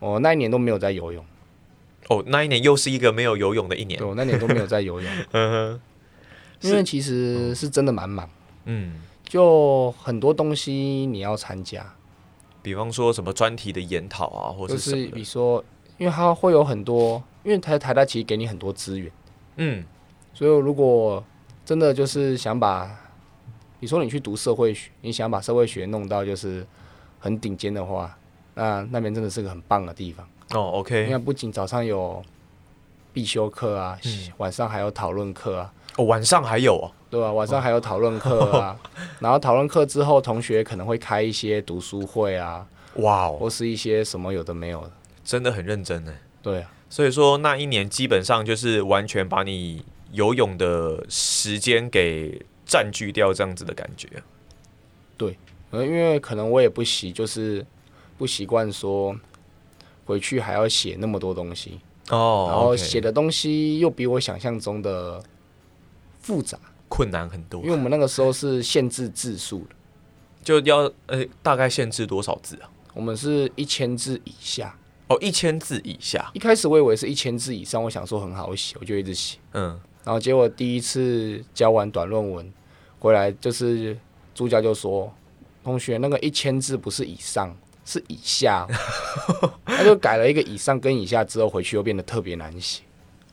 [0.00, 1.24] 我那一年都没有在游泳，
[2.08, 4.06] 哦，那一年又是一个没有游泳的一年对，。
[4.06, 5.80] 我那年都没有在游泳， 嗯哼，
[6.68, 8.28] 因为其实是真的蛮忙，
[8.64, 11.94] 嗯，就很多东西你要参加，
[12.62, 15.12] 比方说什么专题的研讨啊，或者是是什么的。
[15.12, 15.64] 比如说，
[15.98, 19.12] 因为它会有很多，因为台台大其实给你很多资源，
[19.56, 19.84] 嗯，
[20.32, 21.22] 所以如果
[21.64, 22.86] 真的就是想把，
[23.78, 26.66] 比如说你去读社会学，你想把社会学弄到就是
[27.18, 28.16] 很顶尖的话，
[28.54, 30.26] 那那边真的是个很棒的地方。
[30.52, 32.22] 哦，OK，因为不仅早上有
[33.12, 34.32] 必修课啊，嗯。
[34.38, 36.90] 晚上还有讨论课啊，哦，晚上还有哦。
[37.10, 38.76] 对吧、晚上还有讨论课啊，
[39.20, 44.90] 然后讨论课之后，同学可能会开一些读书会啊，哇哦，或是一些什么有的没有的。
[45.24, 46.12] 真的很认真呢。
[46.42, 54.08] 对啊，所以说那一年基本上就是完全把你游泳的时间给占据掉，这样子的感觉。
[55.16, 55.38] 对，
[55.70, 57.64] 因为可能我也不习，就是
[58.18, 59.14] 不习惯说
[60.04, 61.78] 回去还要写那么多东西，
[62.10, 65.22] 哦然后写的东西又比我想象中的
[66.24, 66.58] 复杂，
[66.88, 69.74] 困难很多因为，我们那个时候是限制字数的，
[70.42, 72.70] 就要呃大概限制多少字啊？
[72.94, 74.74] 我们是一千字以下。
[75.08, 76.30] 哦，一千字以下。
[76.32, 79.36] 一开始我以为是一千字以上，我想说很好写，我就一直写。
[79.52, 82.50] 嗯，然后结果第一次交完短论文
[82.98, 83.94] 回来，就是
[84.34, 85.12] 助教就说
[85.62, 88.66] ：“同学，那个一千字不是以上，是以下
[89.42, 89.52] 哦。
[89.66, 92.82] ”他就改了一个以上跟以下之后，回去又变得特别难写，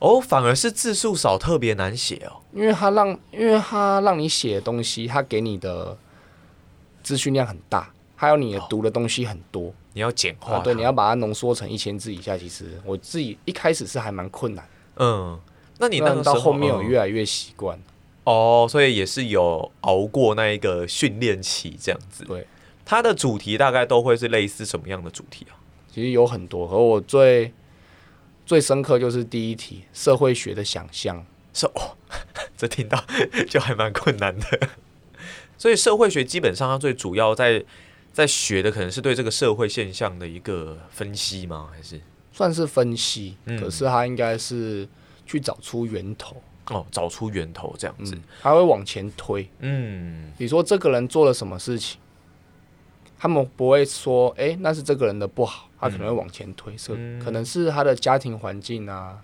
[0.02, 2.42] 哦，反而是字数少，特别难写哦。
[2.52, 5.96] 因为他让，因为他让你写的东西，他给你的
[7.04, 9.72] 资讯量很大，还有你的读的东西很多。
[9.92, 15.38] 你要简化、啊，对，你要把它浓缩成一千字以下，其实我自己一开始是还蛮困难，嗯，
[15.78, 17.78] 那你那到后面有嗯越来越习惯。
[18.24, 22.24] 哦，所以也是有熬过那一个训练期这样子。
[22.24, 22.44] 对，
[22.84, 25.54] 它的主题大概都会是类似什么样的主题啊？
[25.92, 27.52] 其实有很多，和我最
[28.52, 31.24] 最深刻就是第一题社会学的想象。
[31.54, 31.96] 是哦，
[32.54, 33.02] 这听到
[33.48, 34.68] 就还蛮困难的。
[35.56, 37.64] 所以社会学基本上它最主要在
[38.12, 41.70] 在学的可能是对这个社会现象的一个分析吗？
[41.74, 41.98] 还是
[42.30, 44.86] 算是分析，嗯可是它应该是
[45.24, 46.36] 去找出源头，
[46.68, 48.14] 哦找出源头这样子？
[48.14, 49.48] 嗯，它会往前推。
[49.60, 51.98] 嗯比如说这个人做了什么事情，
[53.18, 59.18] 他们不会说，诶，那是这个人的不好，他可能会往前推，是、嗯可能是他的家庭环境啊，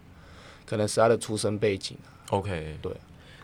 [0.67, 2.11] 可能是他的出生背景啊。
[2.31, 2.93] ，OK，对。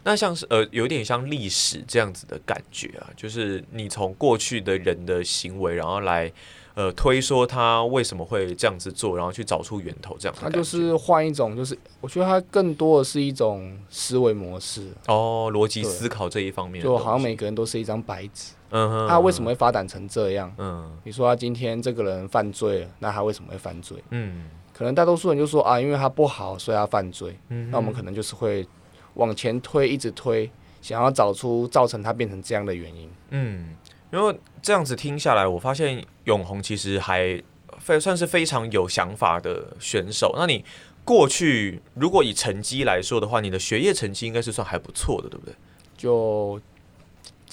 [0.07, 6.31] 那像是呃，有点像历史这样子的感觉啊，就是你从过去的人的行为，然后来
[6.74, 10.50] 呃推说他为什么会这样子做，然后去找出源头这样的他。
[10.50, 20.52] 就是换一种，就是我觉得他更多的是一种思维模式，哦，逻辑思考这一方面就，好像每个人都是一张白纸，嗯哼，他为什么会发展成这样？
[20.58, 23.96] 嗯你说他今天这个人犯罪了，那他为什么会犯罪？
[24.10, 27.38] 嗯可能大多数人就说啊，因为他不好，所以他犯罪。
[27.50, 28.66] 嗯，那我们可能就是会
[29.14, 30.50] 往前推，一直推，
[30.82, 33.08] 想要找出造成他变成这样的原因。
[33.30, 33.76] 嗯，
[34.12, 37.40] 因为这样子听下来，我发现永红其实还
[37.78, 40.34] 非算是非常有想法的选手。
[40.37, 40.64] 那你
[41.04, 45.54] 过去如果以成绩来说的话，你的学业成绩应该是算还不错的，对不对？
[45.96, 46.60] 就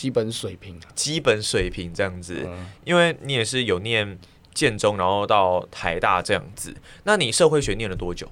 [0.01, 4.17] 基本水平啊，基本水平这样子，嗯，因为你也是有念
[4.51, 6.75] 建中，然后到台大这样子。
[7.03, 8.27] 那你社会学念了多久？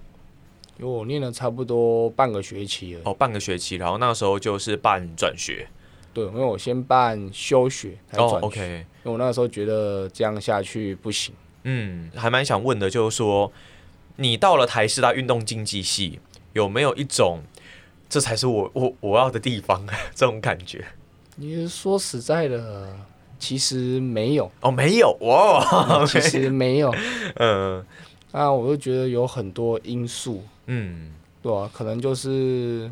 [0.79, 3.01] 因为我念了差不多半个学期了。
[3.03, 5.67] 哦，半个学期，然后那时候就是办转学。
[6.11, 8.59] 对，因为我先办休学才转学，哦，OK，
[9.03, 11.35] 因为我那个时候觉得这样下去不行。
[11.65, 13.51] 嗯，还蛮想问的，就是说，
[14.15, 16.19] 你到了台师大运动竞技系，
[16.53, 17.43] 有没有一种
[18.09, 20.83] 这才是我我我要的地方 这种感觉？
[21.39, 22.87] 你是说实在的，
[23.39, 26.93] 其实没有，哦，没有哦，其实没有。
[27.37, 27.83] 嗯
[28.31, 32.91] 那我就觉得有很多因素，嗯对啊，可能就是，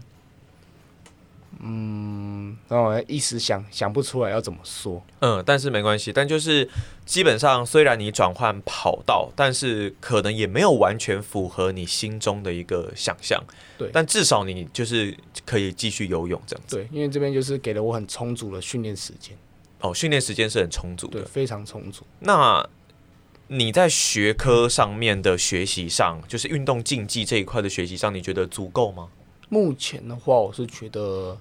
[1.59, 5.03] 嗯，让我一时想想不出来要怎么说。
[5.19, 6.69] 嗯，但是没关系，但就是
[7.05, 13.43] 基本上虽然你转换跑道，但是可能也没有完全符合你心中的一个想象。
[13.77, 15.15] 对但至少你就是
[15.45, 16.75] 可以继续游泳这样子。
[16.77, 19.37] 对，因为这边就是给了我很充足的训练时间，
[19.81, 21.27] 哦，训练时间是很充足对，的。
[21.27, 22.03] 非常充足。
[22.19, 22.67] 那
[23.47, 29.07] 你在学科上面的学习上，就是运动竞技这一块的学习上，你觉得足够吗？
[29.49, 31.37] 目前的话，我是觉得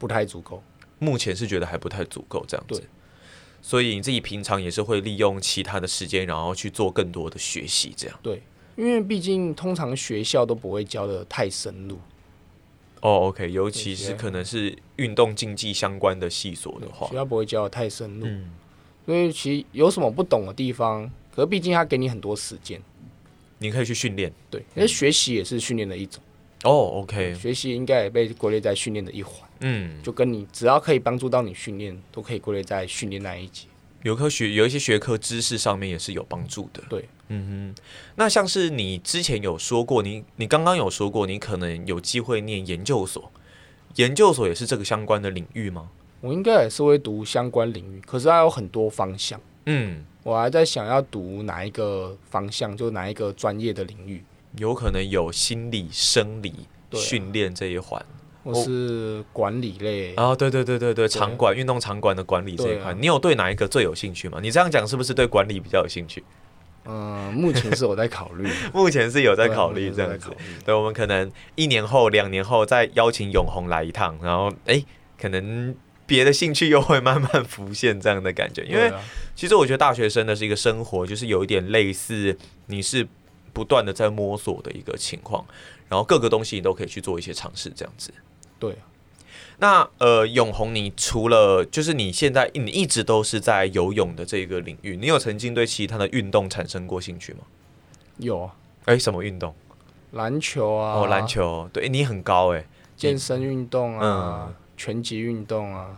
[0.00, 0.60] 不太足够。
[0.98, 2.82] 目前是觉得还不太足够这样子。
[3.62, 8.18] 所以你自己平常也是会利用其他的时间，然后去做更多的学习，这样。
[8.22, 8.42] 对，
[8.74, 11.98] 因为毕竟通常学校都不会教的太深入。
[13.02, 18.26] 哦，OK，尤其是可能是运动竞技相关的系所的话，学校不会教的太深入。
[18.26, 18.50] 嗯，
[19.04, 22.80] 所以其实有什么不懂的地方，可是毕竟他给你很多时间，
[23.58, 24.32] 你可以去训练。
[24.50, 26.22] 对，因为学习也是训练的一种。
[26.64, 29.48] 哦，OK，学习应该也被归类在训练的一环。
[29.60, 33.66] 嗯，就跟你只要可以帮助到你训练，都可以归类在训练那一节。
[34.02, 36.82] 有科学有一些学科知识上面也是有帮助的。
[36.88, 37.82] 对，嗯哼。
[38.16, 43.30] 那像是你之前有说过，你你刚刚有说过，你可能有机会念研究所，
[43.96, 45.90] 研究所也是这个相关的领域吗？
[46.22, 49.40] 我应该也是会读相关领域，可是它有很多方向。
[49.66, 54.24] 嗯，我还在想要读哪一个方向，就哪一个专业的领域。
[54.56, 58.04] 有可能有心理、生理训练这一环。
[58.42, 64.38] 或是管理类啊，对对对对对，场馆运动场馆的管理这一块，你有对哪一个最有兴趣吗？
[64.40, 66.24] 你这样讲是不是对管理比较有兴趣？
[66.86, 70.30] 嗯，目前是我在考虑，目前是有在考虑 这样子。
[70.64, 74.82] 对，我们可能一年后、两年后再邀请永红来一趟，然后哎，
[75.20, 78.64] 可能别的兴趣又会慢慢浮现这样的感觉。
[78.64, 78.90] 因为
[79.36, 82.34] 其实我觉得大学生的是一个生活，就是有一点类似，
[82.68, 83.06] 你是
[83.52, 85.44] 不断的在摸索的一个情况，
[85.88, 88.12] 然后各个东西你都可以去做一些尝试，这样子。
[88.58, 88.76] 对，
[89.58, 97.40] 那呃，永红，你除了就是你现在你一直都是在游泳的这个领域，你有曾经对其他的运动产生过兴趣吗？
[98.18, 98.54] 有啊，
[98.86, 99.54] 哎，什么运动？
[100.12, 105.96] 篮球啊，哦，篮球，对你很高哎，健身运动啊，拳击运动啊，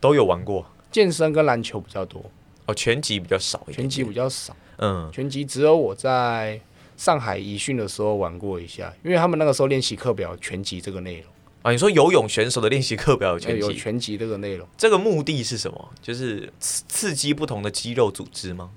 [0.00, 0.66] 都有玩过。
[0.90, 2.22] 健身跟篮球比较多，
[2.66, 6.60] 哦，拳击比较少，拳击比较少，嗯，拳击只有我在
[7.02, 11.26] 上海移训的时候玩过一下，因为他们那个时候练习课表全集这个内容。
[11.62, 13.58] 啊，你说游泳选手的练习课表有拳击？
[13.60, 15.90] 有拳击这个内容，这个目的是什么？
[16.00, 18.70] 就是刺刺激不同的肌肉组织吗？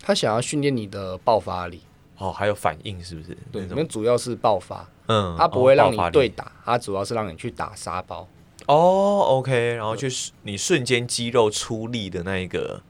[0.00, 1.80] 他想要训练你的爆发力，
[2.18, 3.36] 哦，还有反应，是不是？
[3.50, 8.28] 对，我们主要是爆发，嗯，他不会让你对打，他主要是让你去打沙包。
[8.66, 12.80] 哦，OK，然后就是你瞬间肌肉出力的那一个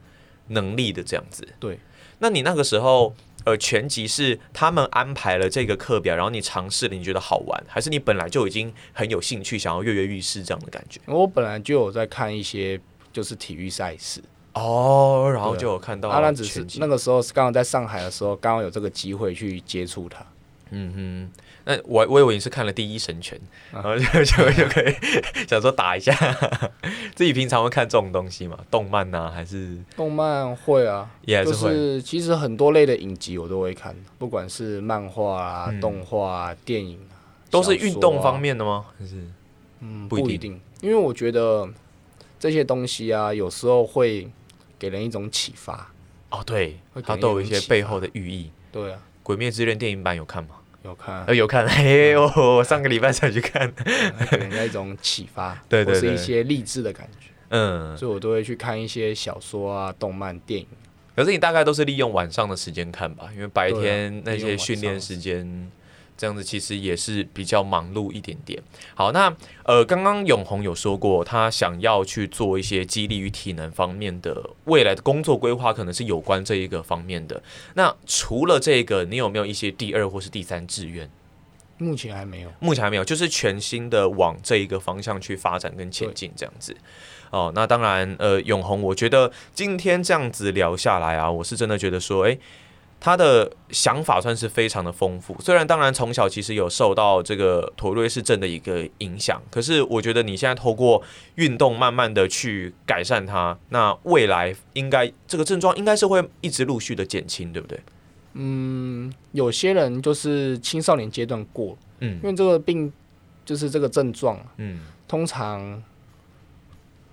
[0.48, 1.48] 能力的这样子。
[1.58, 1.78] 对，
[2.18, 3.14] 那你那个时候。
[3.44, 11.00] 呃，全集是他们安排了这个课表，然后你尝试了，你觉得好玩，还是你本来就已经很有兴趣，想要跃跃欲试这样的感觉？
[11.06, 12.80] 我本来就有在看一些
[13.12, 14.22] 就是体育赛事
[14.54, 16.08] 哦，然后就有看到。
[16.08, 20.24] 阿兰只是那个时候是刚好在上海的时候，刚好有这个机会去接触它。
[20.70, 21.42] 嗯哼。
[21.66, 23.38] 那我我以为你是看了《第一神拳》，
[23.72, 24.94] 然后就就就可以
[25.48, 26.12] 想说打一下。
[27.16, 28.58] 自己平常会看这种东西吗？
[28.70, 31.10] 动漫呐，还是动漫会啊？
[31.24, 32.00] 也是会。
[32.02, 37.16] 其实很多类的影集我都会看，不管是漫画啊、动画、啊电影啊，
[37.50, 38.84] 都是运动方面的吗？
[38.98, 39.14] 还是
[39.80, 40.60] 嗯，不一定。
[40.82, 41.66] 因为我觉得
[42.38, 44.28] 这些东西啊，有时候会
[44.78, 45.90] 给人一种启发。
[46.30, 48.50] 哦，对，它都有一些背后的寓意。
[48.70, 50.56] 对啊，《鬼灭之刃》电影版有看吗？
[50.84, 53.72] 有看，有看，嘿，我上个礼拜才去看，
[54.30, 60.66] 给人家一种启发，对对对，是一些励志的感觉，嗯，所以我都会去看一些小说啊、动漫、电影。
[61.16, 65.70] 可是你大概都是利用晚上的时间看吧，因为白天那些训练时间。
[66.16, 68.62] 这样子其实也是比较忙碌一点点。
[68.94, 77.42] 好，那呃，刚刚永红有说过，他想要去做一些激励与体能方面的未来的工作规划，可能是有关这一个方面的。
[77.74, 81.10] 那除了这个，你有没有一些第二或是第三志愿？
[81.78, 86.76] 目前还没有，目前还没有，就是全新的往这一个方向去发展跟前进这样子。
[87.30, 92.38] 哦，那当然，呃，永红，我觉得今天这样子聊下来啊，我是真的觉得说，诶。
[93.04, 101.02] 他的想法算是非常的丰富，虽然当然从小其实有受到这个妥瑞氏症的一个影响，可是我觉得你现在透过
[101.34, 107.78] 运动慢慢的去改善它，那未来应该这个症状应该是会一直陆续的减轻，对不对？
[108.32, 112.90] 嗯，有些人就是青少年阶段过，嗯，因为这个病
[113.44, 115.82] 就是这个症状，嗯，通常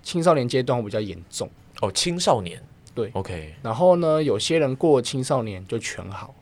[0.02, 1.50] 青少年阶段会比较严重。
[1.82, 2.62] 哦，青少年。
[2.94, 3.54] 对，OK。
[3.62, 6.34] 然后呢，有些人过青少年就全好，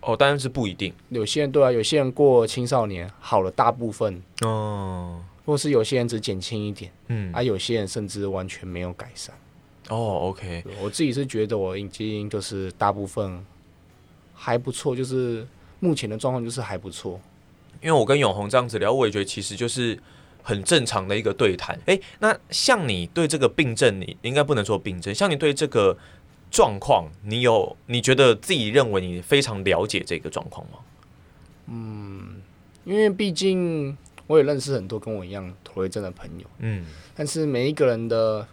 [0.00, 0.92] 哦，当然是不一定。
[1.10, 9.34] 有些人对啊，有些人过青少年好了大部分哦，或是有些人只减轻一点，嗯，啊，有些人甚至完全没有改善。
[9.88, 10.64] 哦，OK。
[10.82, 13.44] 我自己是觉得我已经就是大部分
[14.34, 15.46] 还不错，就是
[15.80, 17.20] 目前的状况就是还不错。
[17.82, 19.98] 因为我跟永红这样子聊，我也觉得其实就是。
[20.42, 25.96] 很正常的一个对谈，诶，那像你对这个病症，你应该不能说病症，像你对这个
[26.50, 30.78] 状况，你有你觉得自己认为你非常了解这个状况吗？
[31.66, 32.40] 嗯，
[32.84, 38.46] 因为毕竟我也认识很多跟我一样驼背症的朋友，嗯，但是每一个人的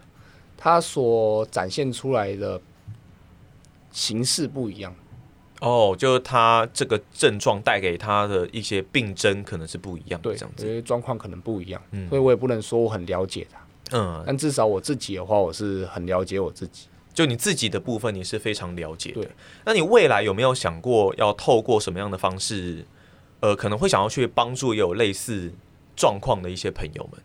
[0.57, 2.59] 他所展现出来的
[3.91, 4.93] 形式不一样。
[5.65, 10.67] 哦，就是他这个症状带给他的一些病症可能是不一样的，对，这样子。
[10.67, 13.97] 因为状况可能不一样，嗯所以我也不能说我很了解他。
[13.97, 16.87] 嗯，但至少我自己的话，我是很了解我自己。
[17.13, 19.31] 就你自己的部分，你是非常了解的对。
[19.65, 22.85] 那你未来有没有想过要透过什么样的方式，
[23.39, 25.51] 呃，可能会想要去帮助有类似
[25.95, 27.21] 状况的一些朋友们，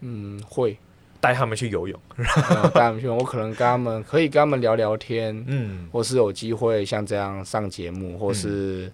[0.00, 0.76] 嗯，会
[1.20, 2.00] 带他们去游泳？
[2.16, 8.90] 呃 带他们去，我可能跟他们可以跟他们聊聊天，嗯或是有机会像这样上节目，或是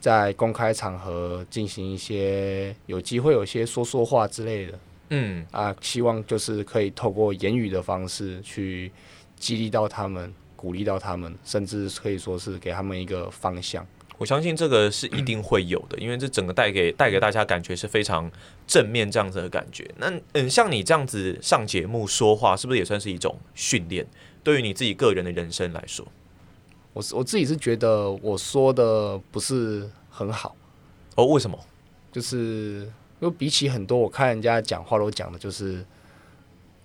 [0.00, 4.78] 在公开场合进行一些有机会有些说说话之类的
[5.10, 8.90] 嗯，啊，希望就是可以透过言语的方式去
[9.38, 13.86] 激励到他们，鼓励到他们，甚至可以说是给他们一个方向。
[14.18, 18.30] 我相信这个是一定会有的，因为这整个带给带给大家感觉是非常
[18.66, 19.88] 正面这样子的感觉。
[19.98, 24.06] 那嗯，像你这样子上节目说话，是不是也算是一种训练？
[24.42, 26.06] 对于你自己个人的人生来说，
[26.92, 30.56] 我是我自己是觉得我说的不是很好。
[31.16, 31.58] 哦，为什么？
[32.12, 32.90] 就是
[33.20, 35.84] 因为比起很多我看人家讲话都讲的，就是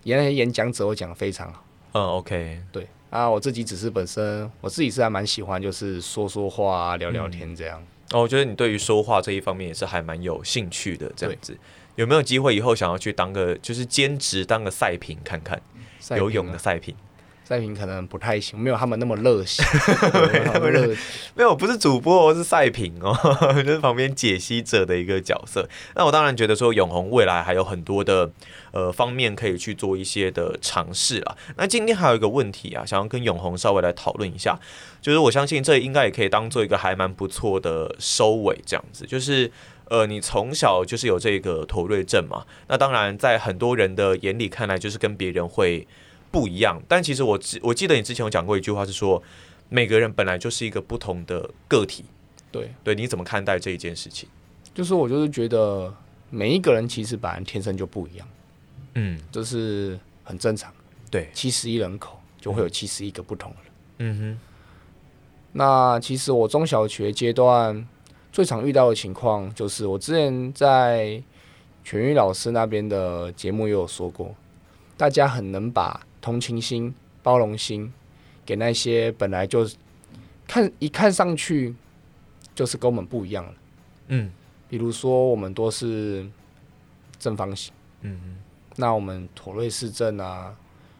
[0.03, 1.63] 原来演讲者我讲的非常好，
[1.93, 7.85] 嗯，OK，对啊，我自己只是本身我自己是还蛮喜欢，就是说说话啊，聊聊天这样。
[8.11, 11.55] 哦，我觉得你对于说话这一方面也是还蛮有兴趣的，这样子。
[11.95, 15.61] 有没有机会以后想要去当个就是兼职当个赛评看看
[16.09, 16.95] 啊游泳的赛评？
[17.51, 19.61] 赛评可能不太行，没有他们那么热心，
[20.31, 20.95] 没有。
[21.35, 23.13] 没有，不是主播哦，是赛评哦，
[23.61, 25.67] 就是旁边解析者的一个角色。
[25.93, 28.31] 那我当然觉得说永红未来还有很多的
[28.71, 31.35] 呃方面可以去做一些的尝试啊。
[31.57, 34.57] 那今天还有一个问题啊，想要跟永红稍微来讨论一下，
[35.01, 39.51] 就是我相信这应该也可以当做一个还蛮不错的收尾，这样子就是。
[39.91, 42.45] 呃，你从小就是有这个妥瑞症嘛？
[42.69, 45.85] 那当然，在很多人的眼里看来，就是跟别人会
[46.31, 46.81] 不一样。
[46.87, 49.21] 但其实我记我记得你之前有讲过一句话，是说
[49.69, 52.05] 每个人本来就是一个不同的个体。
[52.51, 54.27] 对，对，你怎么看待这一件事情？
[54.73, 55.93] 就是我就是觉得
[56.29, 58.27] 每一个人其实本来天生就不一样，
[58.95, 60.73] 嗯，这是很正常。
[61.09, 63.71] 对，七十亿人口就会有七十亿个不同的人。
[63.99, 64.39] 嗯哼，
[65.51, 67.85] 那其实我中小学阶段
[68.31, 71.21] 最常遇到的情况，就是我之前在
[71.83, 74.33] 全玉老师那边的节目也有说过，
[74.95, 76.93] 大家很能把同情心、
[77.23, 77.91] 包容心
[78.45, 79.67] 给那些本来就
[80.47, 81.75] 看一看上去
[82.53, 83.53] 就是跟我们不一样的，
[84.09, 84.31] 嗯
[84.69, 86.25] 比如说我们都是
[87.19, 88.37] 正方形，嗯
[88.77, 90.55] 那我们妥瑞氏症啊，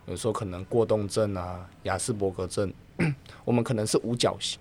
[0.08, 2.74] 有时候可能过动症啊、雅斯伯格症，
[3.46, 4.60] 我们可能是五角形。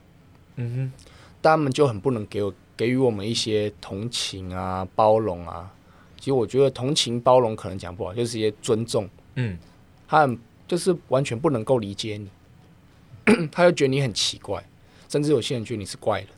[0.56, 1.06] 嗯哼，
[1.40, 5.72] 但他们就很不能给我给予我们一些同情啊、包容啊。
[6.18, 9.08] 其实我觉得同情、包容可能讲不好，就是一些尊重。
[9.34, 9.58] 嗯
[10.06, 10.38] 他很
[10.70, 14.64] 就是完全不能够理解你， 他就觉得你很奇怪，
[15.08, 16.28] 甚至有些人觉得你是怪人。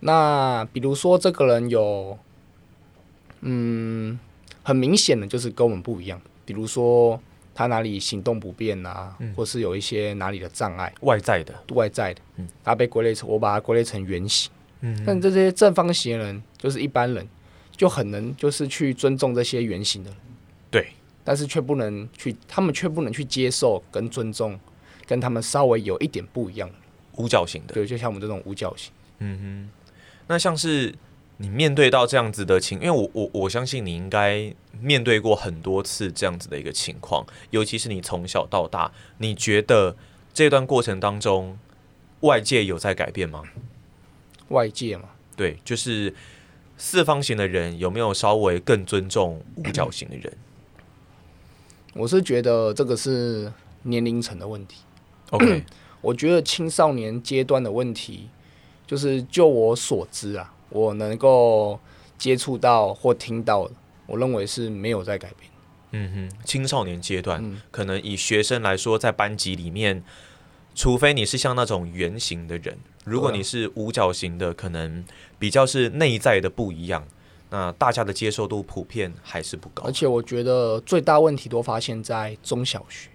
[0.00, 2.18] 那比如说这个人有，
[3.40, 4.18] 嗯，
[4.62, 7.18] 很明显的就是跟我们不一样，比如说
[7.54, 9.32] 他哪里行动不便啊，嗯。
[9.34, 12.20] 或是有一些哪里的障碍，外在的，外在的。
[12.36, 14.52] 嗯，他被归类成我把它归类成圆形。
[14.82, 17.26] 嗯但这些正方形的人，就是一般人，
[17.74, 20.18] 就很能就是去尊重这些圆形的人，
[20.70, 20.88] 对，
[21.24, 24.60] 但是却不能去，他们却不能去接受跟尊重，
[25.06, 26.74] 跟他们稍微有一点不一样的。
[27.16, 29.70] 五角形的，对，就像我们这种五角形，嗯哼。
[30.26, 30.94] 那像是
[31.36, 39.96] 你面对到这样子的情，因为我我我相信你应该面对过很多次这样子的一个情况，尤其是你从小到大，你觉得
[40.32, 41.58] 这段过程当中，
[42.20, 43.42] 外界有在改变吗？
[44.48, 46.14] 外界嘛，对，就是
[46.76, 50.32] 四方形的人有没有稍微更尊重五角形的人
[51.94, 54.82] 我是觉得这个是年龄层的问题。
[55.30, 55.64] ？OK，
[56.02, 58.28] 我觉得青少年阶段的问题，
[58.86, 61.78] 就是就我所知啊，我能够
[62.18, 63.74] 接触到或听到的，
[64.06, 65.50] 我认为是没有在改变。
[65.96, 70.02] 嗯哼，青少年阶段，嗯可能以学生来说，在班级里面，
[70.74, 75.04] 除非你是像那种圆形的人，如果你是五角形的，可能
[75.38, 77.06] 比较是内在的不一样，
[77.54, 79.92] 那大家的接受度普遍还是不高而。
[79.92, 83.08] 且我觉得最大问题都发现在中小学。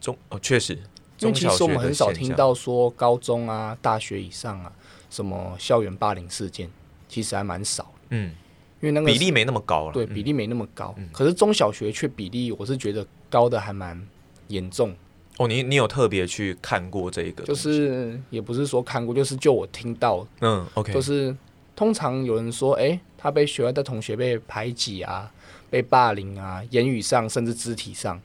[0.00, 0.74] 中哦，确实，
[1.20, 4.72] 因为其实我们很少听中小学的现象，到说高中啊、大学以上啊，
[5.08, 6.68] 什么校园霸凌事件，
[7.08, 7.92] 其实还蛮少。
[8.10, 8.32] 嗯，
[8.80, 9.92] 因为那个比例没那么高了。
[9.92, 14.04] 嗯对比例没那么高，可是中小学却比例，我是觉得高的还蛮
[14.48, 14.92] 严重。
[15.38, 17.54] 哦，你你有特别去看过这个就？
[17.54, 21.34] 是也不是说看过，就是就我听到，嗯，OK，就是
[21.76, 25.32] 通常有人说，哎、他被学校的同学被排挤啊，
[25.70, 28.20] 被霸凌啊，言语上甚至肢体上，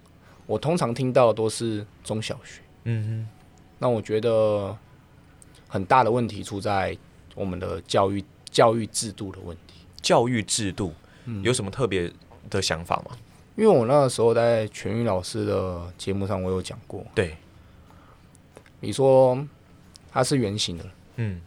[0.46, 2.62] 我通常听到的都是中小学。
[2.84, 3.30] 嗯哼
[3.80, 4.78] 那我觉得
[5.68, 6.98] 很大的问题出在
[7.36, 9.86] 我们的教育教育制度的问题。
[10.02, 10.94] 教育制度
[11.26, 12.12] 嗯有什么特别
[12.50, 13.18] 的想法吗？
[13.56, 17.36] 因为我那个时候在全运老师的节目上，我有讲过，对，
[18.80, 19.38] 你说
[20.12, 20.86] 他是圆形的，
[21.18, 21.40] 嗯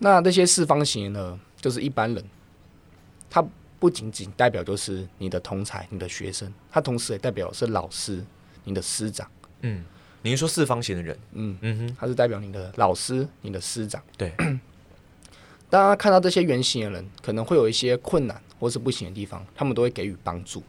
[0.00, 2.24] 那那些四方形的，就是一般人，
[3.34, 3.44] 他
[3.80, 8.24] 不仅仅代表就是你的同才、你的学生，它同时也代表是老师、
[8.62, 9.28] 你的师长，
[9.62, 9.84] 嗯，
[10.22, 11.18] 你是说四方形的人？
[11.32, 14.00] 嗯，嗯哼，它是代表你的老师、你的师长。
[14.16, 14.32] 对。
[15.68, 20.62] 大家看到这些圆形的人可能会有一些困难或是不行的地方，他们都会给予帮助，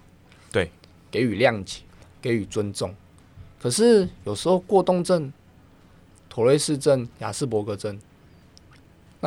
[0.52, 0.72] 对，
[1.12, 1.82] 给予谅解，
[2.20, 2.96] 给予尊重。
[3.62, 5.32] 可是有时候过动症、
[6.28, 8.00] 妥瑞氏症、雅斯伯格症，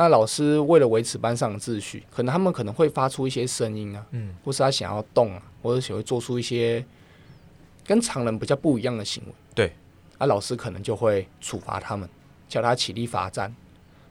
[0.01, 6.81] 那老师为了维持班上的秩序，可能他们可能会发出一些声音啊，嗯，或是他想要动啊，或者想会做出一些
[7.85, 9.33] 跟常人比较不一样的行为。
[9.53, 9.73] 对，
[10.17, 12.07] 啊，老师可能就会处罚他们，
[12.47, 13.53] 叫他起立罚站。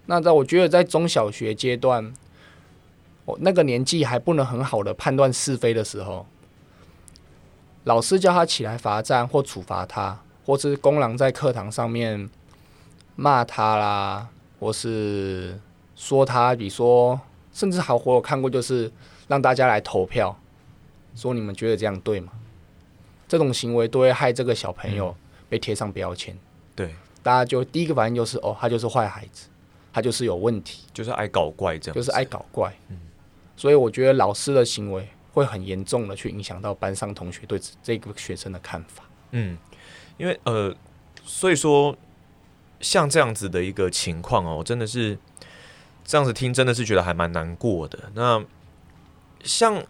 [0.05, 2.13] 那在我觉得在中小学阶段，
[3.25, 6.27] 我那个年纪还不能很好的判断是非的时候，
[7.85, 12.29] 老师叫他起来罚站或处罚他，或是公然在课堂上面
[13.17, 14.29] 骂他啦，
[14.61, 15.59] 或是
[15.99, 17.21] 说他，比如说，
[17.53, 18.91] 甚至还我有看过，就是
[19.27, 20.39] 让大家来投票，
[21.17, 22.33] 说你们觉得这样对吗？
[23.27, 25.15] 这种行为都会害这个小朋友
[25.49, 26.39] 被贴上标签，
[26.77, 29.49] 对，大家就第一个反应就是哦，他就是坏孩子，
[29.93, 32.73] 他就是有问题，就是爱搞怪这样，就是爱搞怪。
[32.89, 32.99] 嗯。
[33.57, 39.03] 所以我觉得老师的行为会很严重的去影响到班上同学对这个学生的看法。
[39.33, 39.59] 嗯，
[40.17, 40.73] 因为呃，
[41.25, 41.95] 所以说
[42.81, 45.19] 像这样子的一个情况哦，真的是
[46.09, 47.99] 这样子听，真的是觉得还蛮难过的。
[48.15, 48.43] 那
[49.45, 49.85] 像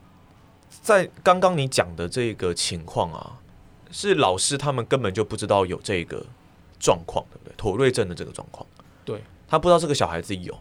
[0.68, 3.38] 在刚刚你讲的这个情况啊，
[3.92, 6.26] 是老师他们根本就不知道有这个
[6.80, 7.54] 状况，对不对？
[7.56, 8.66] 妥瑞症的这个状况，
[9.04, 10.52] 对他不知道这个小孩子有。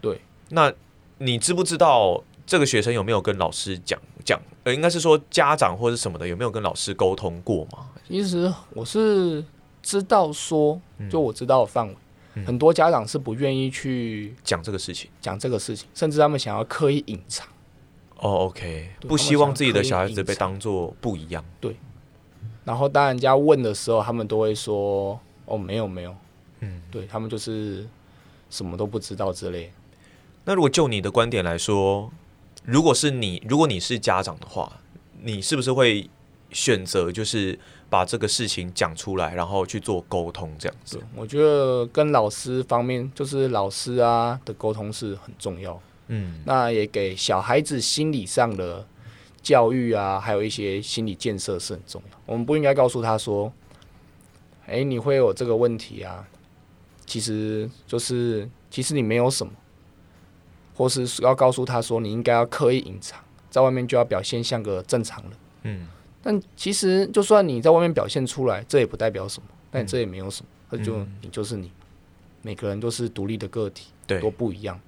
[0.00, 0.72] 对，那
[1.18, 4.40] 你知不知道这个学生有没有跟老师讲讲？
[4.64, 7.90] 呃，应该是说家长或者什么的有没有跟老师沟通过吗？
[8.08, 9.44] 其实我是
[9.82, 11.94] 知道说，嗯就我知道的范围，
[12.46, 15.10] 很多家长是不愿意去讲这个事情。
[15.20, 17.46] 讲这个事情，甚至他们想要刻意隐藏。
[18.16, 21.44] 哦，OK，不希望自己的小孩子被当做不一样。
[21.60, 21.76] 对
[22.64, 26.14] 然后当人家问的时候，他们都会说：“哦，没有没有。”
[26.60, 27.86] 嗯，对他们就是
[28.50, 29.72] 什么都不知道之类。
[30.44, 32.10] 那如果就你的观点来说，
[32.64, 34.80] 如果是你，如果你是家长的话，
[35.22, 36.10] 你是不是会
[36.50, 37.58] 选择就是
[37.90, 45.80] 把这个事情讲出来，然后去做沟通这样子？，我觉得跟老师方面，就是老师啊的沟通是很重要。
[46.08, 48.86] 嗯那也给小孩子心理上的
[49.42, 52.18] 教育啊，还有一些心理建设是很重要。
[52.26, 53.52] 我们不应该告诉他说
[54.66, 56.26] ：“哎、你会有这个问题啊。”
[57.04, 59.52] 其实就是，其实你没有什么，
[60.74, 63.18] 或是要告诉他说，你应该要刻意隐藏，
[63.50, 65.32] 在外面就要表现像个正常人。
[65.62, 65.88] 嗯
[66.28, 71.72] 但其实，就算你在外面表现出来，这也不代表什么，但这也没有什么，那就嗯你就是你，
[72.42, 74.78] 每个人都是独立的个体，对都，不一样。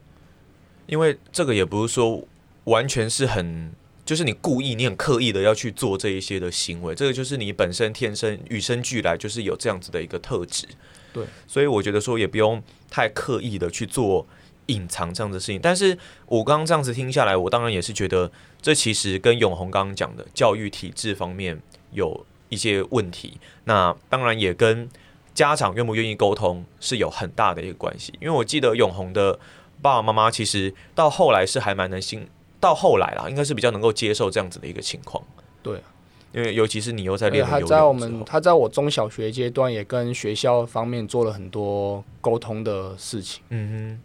[0.87, 2.23] 因为这个也不是说
[2.65, 3.73] 完全是很。
[4.05, 10.67] 就是你故意，你很刻意的要去做这一些的行为，这个就是你本身天生与生俱来就是有这样子的一个特质。
[11.13, 12.61] 对，所以我觉得说也不用
[12.91, 14.27] 太刻意的去做
[14.71, 15.61] 隐藏这样的事情。
[15.63, 15.97] 但是
[16.27, 18.31] 我刚刚这样子听下来，我当然也是觉得
[18.63, 21.61] 这其实跟永红刚刚讲的教育体制方面
[21.93, 23.39] 有一些问题。
[23.65, 24.89] 那当然也跟
[25.35, 28.13] 家长愿不愿意沟通是有很大的一个关系。
[28.21, 29.39] 因为我记得永红的
[29.83, 32.27] 爸爸妈妈其实到后来是还蛮能心，
[32.59, 35.23] 到后来啦，应该是比较能够接受这样子的一个情况。
[35.63, 35.83] 对啊
[36.33, 43.43] 因为尤其是你又在练他在我们他在我中小学阶段也跟学校方面做了很多沟通的事情。
[43.49, 44.01] 嗯哼，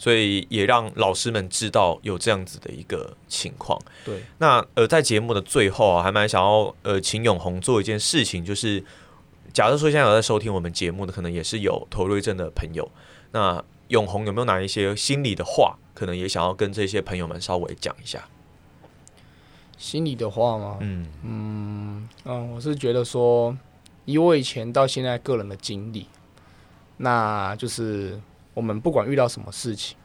[0.00, 3.78] 所以也让老师们知道有这样子的一个情况。
[4.02, 8.82] 对，那呃，在节目的最后啊，还蛮想要呃，请永红做一件事情，就是
[9.52, 12.90] 假设说现在有在收听我们节目的，可能也是有头瑞症的朋友，
[13.32, 18.26] 那永红有没有哪一些心里的话，可能也想要跟这些朋友们稍微讲一下？
[19.76, 20.78] 心里的话吗？
[20.80, 23.54] 嗯，嗯嗯，我是觉得说，
[24.06, 26.06] 以我以前到现在个人的经历，
[26.96, 28.20] 那就是
[28.60, 29.96] 我们不管遇到什么事情，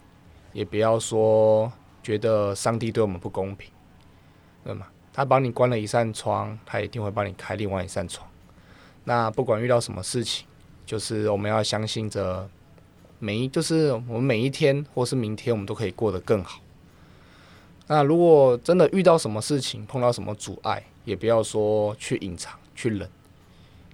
[0.53, 1.69] 也不要说
[2.01, 3.69] 觉得上帝对我们不公平，
[4.63, 4.87] 对吗？
[5.11, 8.25] 他帮你关了一扇窗，他一定会帮你开另外一扇窗。
[9.03, 10.47] 那不管遇到什么事情，
[10.85, 12.49] 就是我们要相信着
[13.19, 16.61] 每一，就是我们每一天或是明天，我们都可以过得更好。
[17.87, 23.09] 那如果真的遇到什么事情，碰到什么阻碍，也不要说去隐藏、去忍，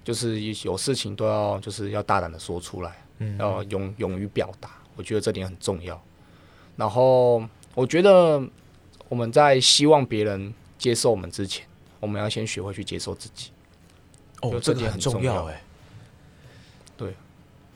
[0.03, 6.01] 就是有事情都要就是要大胆的说出来，嗯要勇勇于表达，我觉得这点很重要。
[6.76, 8.41] 然后我觉得
[9.07, 11.67] 我们在希望别人接受我们之前，
[11.99, 13.51] 我们要先学会去接受自己。
[14.41, 15.61] 哦，这点很很重要哎。
[16.97, 17.13] 对，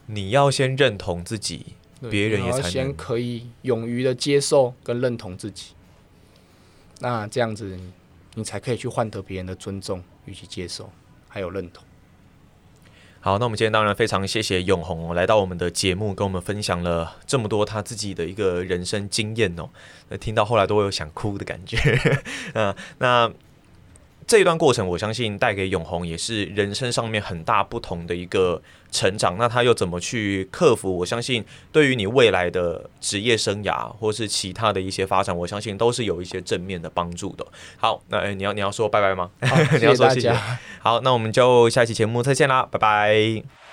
[0.07, 1.75] 你要先认同自己，
[2.09, 5.73] 别人也才能先可以勇于的接受跟认同自己。
[6.99, 7.93] 那这样子你，
[8.35, 10.89] 你才可以去换得别人的尊重与其接受，
[11.27, 11.83] 还有认同。
[13.25, 19.67] 好，那我们今天当然非常谢谢永红、来到我们的节目，跟我们分享了这么多他自己的一个人生经验哦。
[20.09, 21.79] 那听到后来都会有想哭的感觉。
[22.53, 23.27] 嗯， 那
[24.27, 28.61] 这一段过程，我相信带给永红也是人生上面很大不同的一个
[28.91, 29.37] 成长。
[29.37, 30.97] 那他又怎么去克服？
[30.97, 37.45] 我相信对于你未来的职业生涯或是其他的一些发展，我相信都是有一些正面的帮助的。
[37.77, 39.29] 好，那、诶你要你要说拜拜吗？
[39.41, 40.33] 好，你要说谢谢。
[40.79, 43.43] 好，那我们就下期节目再见啦，拜拜。